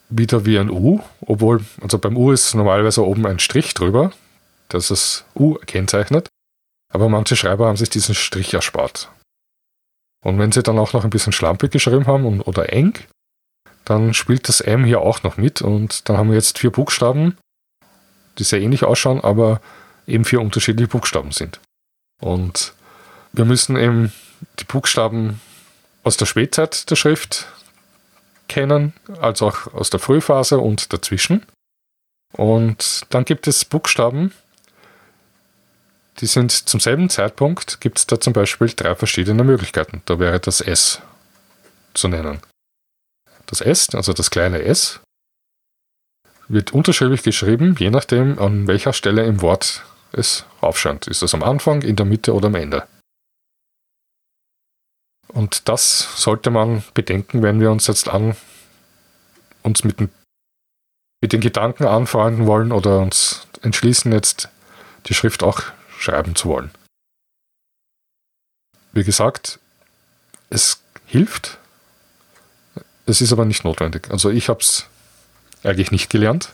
wieder 0.09 0.45
wie 0.45 0.57
ein 0.57 0.71
U, 0.71 1.01
obwohl, 1.21 1.63
also 1.81 1.99
beim 1.99 2.17
U 2.17 2.31
ist 2.31 2.55
normalerweise 2.55 3.05
oben 3.05 3.27
ein 3.27 3.37
Strich 3.37 3.73
drüber, 3.75 4.11
das 4.69 4.87
das 4.87 5.25
U 5.35 5.55
kennzeichnet. 5.65 6.29
Aber 6.91 7.09
manche 7.09 7.35
Schreiber 7.35 7.67
haben 7.67 7.77
sich 7.77 7.89
diesen 7.89 8.15
Strich 8.15 8.53
erspart. 8.53 9.11
Und 10.23 10.39
wenn 10.39 10.51
sie 10.51 10.63
dann 10.63 10.79
auch 10.79 10.93
noch 10.93 11.03
ein 11.03 11.09
bisschen 11.09 11.33
schlampig 11.33 11.71
geschrieben 11.71 12.07
haben 12.07 12.25
und, 12.25 12.41
oder 12.41 12.73
eng, 12.73 12.97
dann 13.85 14.13
spielt 14.13 14.47
das 14.49 14.61
M 14.61 14.83
hier 14.85 15.01
auch 15.01 15.23
noch 15.23 15.37
mit 15.37 15.61
und 15.61 16.09
dann 16.09 16.17
haben 16.17 16.29
wir 16.29 16.35
jetzt 16.35 16.59
vier 16.59 16.71
Buchstaben, 16.71 17.37
die 18.37 18.43
sehr 18.43 18.61
ähnlich 18.61 18.83
ausschauen, 18.83 19.21
aber 19.21 19.61
eben 20.07 20.25
vier 20.25 20.41
unterschiedliche 20.41 20.89
Buchstaben 20.89 21.31
sind. 21.31 21.59
Und 22.21 22.73
wir 23.31 23.45
müssen 23.45 23.77
eben 23.77 24.11
die 24.59 24.65
Buchstaben 24.65 25.41
aus 26.03 26.17
der 26.17 26.25
Spätzeit 26.25 26.89
der 26.89 26.95
Schrift 26.95 27.47
kennen, 28.47 28.93
als 29.21 29.41
auch 29.41 29.73
aus 29.73 29.89
der 29.89 29.99
Frühphase 29.99 30.57
und 30.59 30.91
dazwischen. 30.91 31.45
Und 32.33 33.05
dann 33.09 33.25
gibt 33.25 33.47
es 33.47 33.65
Buchstaben, 33.65 34.33
die 36.19 36.25
sind 36.25 36.51
zum 36.51 36.79
selben 36.79 37.09
Zeitpunkt, 37.09 37.79
gibt 37.79 37.99
es 37.99 38.07
da 38.07 38.19
zum 38.19 38.33
Beispiel 38.33 38.69
drei 38.69 38.95
verschiedene 38.95 39.43
Möglichkeiten. 39.43 40.01
Da 40.05 40.19
wäre 40.19 40.39
das 40.39 40.61
S 40.61 41.01
zu 41.93 42.07
nennen. 42.07 42.39
Das 43.45 43.61
S, 43.61 43.93
also 43.95 44.13
das 44.13 44.29
kleine 44.29 44.61
S, 44.61 44.99
wird 46.47 46.73
unterschiedlich 46.73 47.23
geschrieben, 47.23 47.75
je 47.79 47.89
nachdem, 47.89 48.37
an 48.39 48.67
welcher 48.67 48.93
Stelle 48.93 49.25
im 49.25 49.41
Wort 49.41 49.83
es 50.11 50.45
aufscheint. 50.61 51.07
Ist 51.07 51.21
das 51.21 51.33
am 51.33 51.43
Anfang, 51.43 51.83
in 51.83 51.95
der 51.95 52.05
Mitte 52.05 52.33
oder 52.33 52.47
am 52.47 52.55
Ende? 52.55 52.87
Und 55.27 55.69
das 55.69 56.21
sollte 56.21 56.49
man 56.49 56.83
bedenken, 56.95 57.43
wenn 57.43 57.61
wir 57.61 57.71
uns 57.71 57.87
jetzt 57.87 58.09
an 58.09 58.35
uns 59.61 59.83
mit, 59.83 59.99
mit 59.99 61.33
den 61.33 61.41
Gedanken 61.41 61.85
anfreunden 61.85 62.47
wollen 62.47 62.71
oder 62.71 62.99
uns 62.99 63.47
entschließen, 63.61 64.11
jetzt 64.11 64.49
die 65.05 65.13
Schrift 65.13 65.43
auch 65.43 65.61
schreiben 65.99 66.35
zu 66.35 66.49
wollen. 66.49 66.71
Wie 68.91 69.03
gesagt, 69.03 69.59
es 70.49 70.81
hilft, 71.05 71.59
es 73.05 73.21
ist 73.21 73.31
aber 73.31 73.45
nicht 73.45 73.63
notwendig. 73.63 74.09
Also 74.09 74.29
ich 74.29 74.49
habe 74.49 74.61
es 74.61 74.87
eigentlich 75.63 75.91
nicht 75.91 76.09
gelernt 76.09 76.53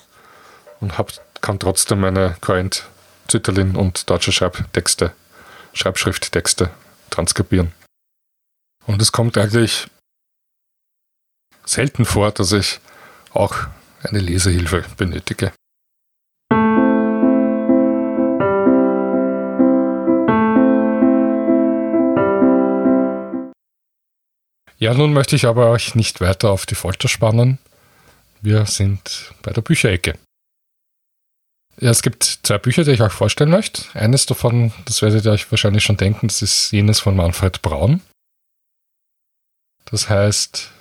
und 0.81 0.97
hab, 0.97 1.13
kann 1.41 1.60
trotzdem 1.60 2.01
meine 2.01 2.36
Current, 2.41 2.86
Zitterlin 3.27 3.75
und 3.75 4.10
deutsche 4.10 4.31
Schreibtexte, 4.31 5.13
Schreibschrifttexte 5.73 6.71
transkribieren. 7.10 7.71
Und 8.86 9.01
es 9.01 9.12
kommt 9.12 9.38
eigentlich 9.38 9.88
selten 11.65 12.05
vor, 12.05 12.31
dass 12.31 12.51
ich 12.51 12.79
auch 13.34 13.55
eine 14.03 14.19
Lesehilfe 14.19 14.86
benötige. 14.97 15.51
Ja, 24.78 24.94
nun 24.94 25.14
möchte 25.14 25.36
ich 25.36 25.46
aber 25.46 25.70
euch 25.70 25.96
nicht 25.96 26.22
weiter 26.22 26.52
auf 26.52 26.66
die 26.66 26.76
Folter 26.76 27.08
spannen. 27.08 27.60
Wir 28.42 28.66
sind 28.66 29.34
bei 29.42 29.52
der 29.52 29.62
Bücherecke. 29.62 30.16
Ja, 31.80 31.90
es 31.90 32.02
gibt 32.02 32.24
zwei 32.44 32.58
Bücher, 32.58 32.84
die 32.84 32.92
ich 32.92 33.02
euch 33.02 33.12
vorstellen 33.12 33.50
möchte. 33.50 33.84
Eines 33.94 34.26
davon, 34.26 34.72
das 34.86 35.02
werdet 35.02 35.26
ihr 35.26 35.32
euch 35.32 35.50
wahrscheinlich 35.52 35.84
schon 35.84 35.98
denken, 35.98 36.28
das 36.28 36.42
ist 36.42 36.72
jenes 36.72 37.00
von 37.00 37.16
Manfred 37.16 37.62
Braun. 37.62 38.02
Das 39.86 40.10
heißt 40.10 40.72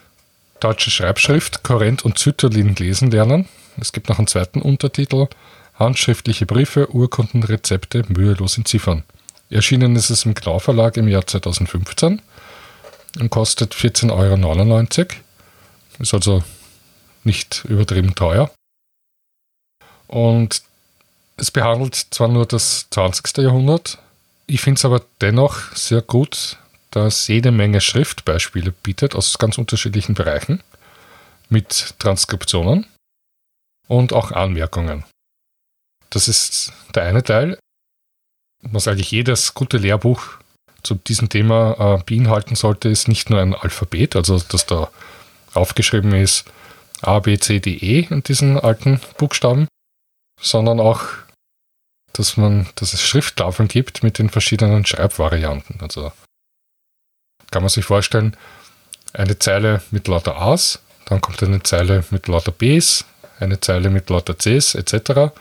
Deutsche 0.61 0.91
Schreibschrift, 0.91 1.63
Korrent 1.63 2.05
und 2.05 2.19
Zytterlin 2.19 2.75
lesen 2.77 3.11
lernen. 3.11 3.49
Es 3.81 3.93
gibt 3.93 4.09
noch 4.09 4.19
einen 4.19 4.29
zweiten 4.29 4.63
Untertitel, 4.63 5.29
Handschriftliche 5.75 6.47
Briefe, 6.47 6.95
Urkunden, 6.95 7.43
Rezepte 7.43 8.05
mühelos 8.09 8.57
entziffern. 8.57 9.03
Erschienen 9.51 9.97
ist 9.97 10.11
es 10.11 10.25
im 10.25 10.35
Klau 10.35 10.59
Verlag 10.59 10.97
im 10.97 11.09
Jahr 11.09 11.27
2015 11.27 12.23
und 13.19 13.31
kostet 13.31 13.75
14,99 13.75 14.11
Euro. 14.13 15.09
Ist 15.99 16.15
also 16.15 16.43
nicht 17.23 17.65
übertrieben 17.65 18.15
teuer. 18.15 18.51
Und 20.07 20.63
es 21.37 21.51
behandelt 21.51 21.95
zwar 21.95 22.29
nur 22.29 22.47
das 22.47 22.89
20. 22.91 23.39
Jahrhundert, 23.39 23.99
ich 24.47 24.61
finde 24.61 24.79
es 24.79 24.85
aber 24.85 25.03
dennoch 25.21 25.75
sehr 25.75 26.03
gut, 26.03 26.59
da 26.91 27.07
es 27.07 27.27
jede 27.29 27.51
Menge 27.51 27.81
Schriftbeispiele 27.81 28.73
bietet 28.73 29.15
aus 29.15 29.39
ganz 29.39 29.59
unterschiedlichen 29.59 30.15
Bereichen 30.15 30.63
mit 31.49 31.99
Transkriptionen 31.99 32.87
und 33.89 34.13
auch 34.13 34.33
Anmerkungen. 34.33 35.05
Das 36.11 36.29
ist 36.29 36.73
der 36.95 37.05
eine 37.05 37.23
Teil, 37.23 37.59
was 38.63 38.87
eigentlich 38.87 39.11
jedes 39.11 39.55
gute 39.55 39.79
Lehrbuch 39.79 40.39
zu 40.85 40.95
diesem 40.95 41.29
Thema 41.29 41.99
äh, 41.99 42.03
beinhalten 42.05 42.55
sollte, 42.55 42.89
ist 42.89 43.09
nicht 43.09 43.31
nur 43.31 43.41
ein 43.41 43.55
Alphabet, 43.55 44.15
also 44.15 44.39
dass 44.39 44.67
da 44.67 44.91
aufgeschrieben 45.55 46.15
ist 46.15 46.45
A, 47.03 47.19
B, 47.19 47.39
C, 47.39 47.61
D, 47.61 47.73
E 47.75 48.07
in 48.09 48.23
diesen 48.23 48.59
alten 48.59 49.01
Buchstaben, 49.19 49.69
sondern 50.41 50.81
auch, 50.81 51.03
dass 52.13 52.37
man, 52.37 52.69
dass 52.77 52.95
es 52.95 53.03
Schrifttafeln 53.03 53.69
gibt 53.69 54.03
mit 54.03 54.19
den 54.19 54.31
verschiedenen 54.31 54.87
Schreibvarianten. 54.87 55.81
Also 55.81 56.13
kann 57.51 57.63
man 57.63 57.69
sich 57.69 57.85
vorstellen, 57.85 58.37
eine 59.13 59.39
Zeile 59.39 59.83
mit 59.91 60.09
lauter 60.09 60.41
A's, 60.41 60.81
dann 61.07 61.21
kommt 61.21 61.43
eine 61.43 61.63
Zeile 61.63 62.05
mit 62.11 62.27
lauter 62.27 62.53
B's, 62.53 63.05
eine 63.39 63.61
Zeile 63.61 63.91
mit 63.91 64.11
lauter 64.11 64.39
C's 64.39 64.75
etc. 64.75 65.33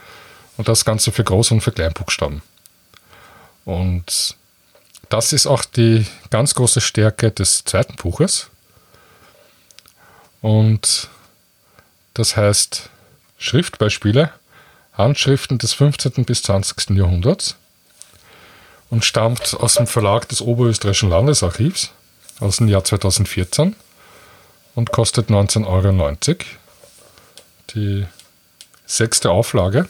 Und 0.56 0.68
das 0.68 0.84
Ganze 0.84 1.12
für 1.12 1.22
Groß- 1.22 1.52
und 1.52 1.60
für 1.60 1.72
Kleinbuchstaben. 1.72 2.42
Und 3.64 4.36
das 5.14 5.32
ist 5.32 5.46
auch 5.46 5.64
die 5.64 6.04
ganz 6.30 6.56
große 6.56 6.80
Stärke 6.80 7.30
des 7.30 7.62
zweiten 7.62 7.94
Buches. 7.94 8.48
Und 10.42 11.08
das 12.14 12.36
heißt 12.36 12.90
Schriftbeispiele, 13.38 14.32
Handschriften 14.94 15.58
des 15.58 15.72
15. 15.72 16.24
bis 16.24 16.42
20. 16.42 16.96
Jahrhunderts 16.96 17.54
und 18.90 19.04
stammt 19.04 19.54
aus 19.54 19.74
dem 19.74 19.86
Verlag 19.86 20.28
des 20.30 20.40
Oberösterreichischen 20.40 21.10
Landesarchivs 21.10 21.92
aus 22.40 22.56
dem 22.56 22.66
Jahr 22.66 22.82
2014 22.82 23.76
und 24.74 24.90
kostet 24.90 25.30
19,90 25.30 25.66
Euro. 25.68 26.42
Die 27.76 28.04
sechste 28.84 29.30
Auflage 29.30 29.88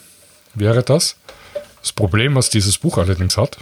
wäre 0.52 0.82
das. 0.82 1.16
Das 1.80 1.92
Problem, 1.92 2.34
was 2.34 2.50
dieses 2.50 2.76
Buch 2.76 2.98
allerdings 2.98 3.38
hat, 3.38 3.56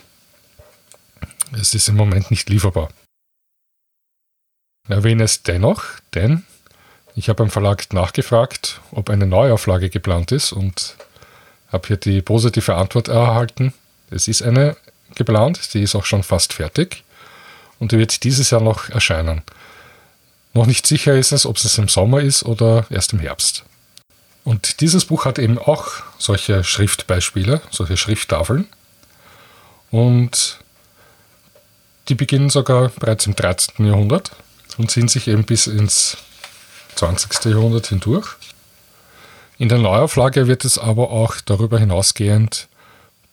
es 1.52 1.74
ist 1.74 1.88
im 1.88 1.96
Moment 1.96 2.30
nicht 2.30 2.48
lieferbar. 2.48 2.88
Erwähne 4.88 5.24
es 5.24 5.42
dennoch, 5.42 5.84
denn 6.14 6.44
ich 7.14 7.28
habe 7.28 7.42
beim 7.42 7.50
Verlag 7.50 7.92
nachgefragt, 7.92 8.80
ob 8.90 9.10
eine 9.10 9.26
Neuauflage 9.26 9.90
geplant 9.90 10.32
ist 10.32 10.52
und 10.52 10.96
habe 11.70 11.88
hier 11.88 11.96
die 11.96 12.22
positive 12.22 12.74
Antwort 12.74 13.08
erhalten. 13.08 13.72
Es 14.10 14.28
ist 14.28 14.42
eine 14.42 14.76
geplant, 15.14 15.74
die 15.74 15.82
ist 15.82 15.94
auch 15.94 16.04
schon 16.04 16.22
fast 16.22 16.52
fertig. 16.52 17.04
und 17.78 17.90
die 17.90 17.98
wird 17.98 18.22
dieses 18.22 18.50
Jahr 18.50 18.60
noch 18.60 18.90
erscheinen. 18.90 19.42
Noch 20.54 20.66
nicht 20.66 20.86
sicher 20.86 21.16
ist 21.16 21.32
es, 21.32 21.46
ob 21.46 21.56
es 21.56 21.78
im 21.78 21.88
Sommer 21.88 22.20
ist 22.20 22.44
oder 22.44 22.86
erst 22.90 23.12
im 23.12 23.18
Herbst. 23.18 23.64
Und 24.44 24.80
dieses 24.80 25.06
Buch 25.06 25.24
hat 25.24 25.38
eben 25.40 25.58
auch 25.58 25.88
solche 26.16 26.62
Schriftbeispiele, 26.62 27.60
solche 27.70 27.96
Schrifttafeln. 27.96 28.66
Und 29.90 30.60
die 32.08 32.14
beginnen 32.14 32.50
sogar 32.50 32.88
bereits 32.88 33.26
im 33.26 33.36
13. 33.36 33.86
Jahrhundert 33.86 34.32
und 34.78 34.90
ziehen 34.90 35.08
sich 35.08 35.28
eben 35.28 35.44
bis 35.44 35.66
ins 35.66 36.16
20. 36.96 37.44
Jahrhundert 37.46 37.86
hindurch. 37.86 38.28
In 39.58 39.68
der 39.68 39.78
Neuauflage 39.78 40.46
wird 40.46 40.64
es 40.64 40.78
aber 40.78 41.10
auch 41.10 41.36
darüber 41.44 41.78
hinausgehend 41.78 42.68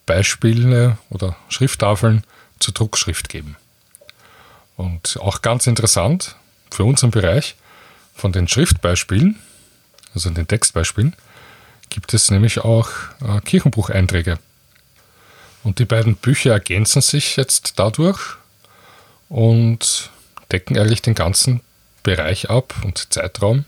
Beispiele 0.06 0.98
oder 1.10 1.36
Schrifttafeln 1.50 2.24
zur 2.60 2.74
Druckschrift 2.74 3.30
geben. 3.30 3.56
Und 4.76 5.18
auch 5.22 5.42
ganz 5.42 5.68
interessant 5.68 6.36
für 6.72 6.84
unseren 6.84 7.12
Bereich, 7.12 7.56
von 8.16 8.32
den 8.32 8.48
Schriftbeispielen, 8.48 9.40
also 10.14 10.30
den 10.30 10.48
Textbeispielen, 10.48 11.16
gibt 11.90 12.14
es 12.14 12.30
nämlich 12.32 12.60
auch 12.60 12.90
äh, 13.22 13.40
Kirchenbucheinträge. 13.42 14.40
Und 15.64 15.80
die 15.80 15.86
beiden 15.86 16.16
Bücher 16.16 16.52
ergänzen 16.52 17.02
sich 17.02 17.36
jetzt 17.38 17.80
dadurch 17.80 18.39
und 19.30 20.10
decken 20.52 20.78
eigentlich 20.78 21.02
den 21.02 21.16
ganzen 21.16 21.62
Bereich 22.04 22.50
ab 22.50 22.74
und 22.84 23.14
Zeitraum, 23.14 23.66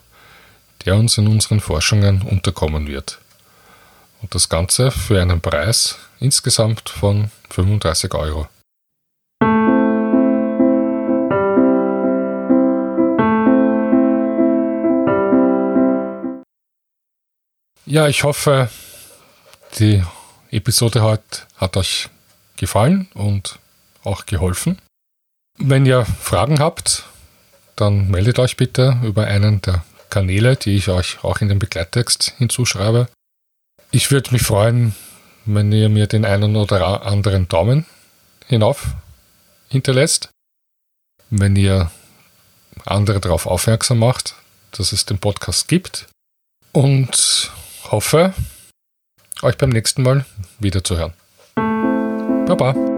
der 0.86 0.96
uns 0.96 1.18
in 1.18 1.28
unseren 1.28 1.60
Forschungen 1.60 2.24
unterkommen 2.24 2.88
wird. 2.88 3.20
Und 4.22 4.36
das 4.36 4.50
Ganze 4.50 4.92
für 4.92 5.22
einen 5.22 5.42
Preis 5.42 5.98
insgesamt 6.20 6.90
von 6.90 7.32
35 7.50 8.14
Euro. 8.14 8.48
Ja, 17.86 18.08
ich 18.08 18.24
hoffe, 18.24 18.70
die 19.80 20.04
Episode 20.50 21.04
hat, 21.04 21.48
hat 21.58 21.76
euch 21.76 22.10
gefallen 22.56 23.10
und 23.14 23.60
auch 24.04 24.26
geholfen. 24.26 24.78
Wenn 25.64 25.86
ihr 25.86 26.06
Fragen 26.06 26.60
habt, 26.60 27.06
dann 27.76 28.10
meldet 28.10 28.40
euch 28.40 28.58
bitte 28.58 28.98
über 29.04 29.26
einen 29.26 29.62
der 29.62 29.84
Kanäle, 30.10 30.56
die 30.56 30.76
ich 30.76 30.90
euch 30.90 31.24
auch 31.24 31.38
in 31.38 31.50
den 31.50 31.60
Begleittext 31.60 32.34
hinzuschreibe. 32.38 33.08
Ich 33.92 34.10
würde 34.10 34.32
mich 34.32 34.42
freuen, 34.42 34.96
wenn 35.46 35.72
ihr 35.72 35.90
mir 35.90 36.08
den 36.08 36.26
einen 36.26 36.56
oder 36.56 37.06
anderen 37.06 37.48
Daumen 37.48 37.86
hinauf 38.48 38.96
hinterlässt, 39.70 40.30
wenn 41.30 41.56
ihr 41.56 41.92
andere 42.86 43.20
darauf 43.20 43.46
aufmerksam 43.46 44.00
macht, 44.00 44.36
dass 44.72 44.92
es 44.92 45.06
den 45.06 45.20
Podcast 45.20 45.68
gibt 45.68 46.08
und 46.72 47.52
hoffe, 47.84 48.34
euch 49.44 49.58
beim 49.58 49.70
nächsten 49.70 50.02
Mal 50.02 50.26
wiederzuhören. 50.60 51.14
Baba. 52.48 52.91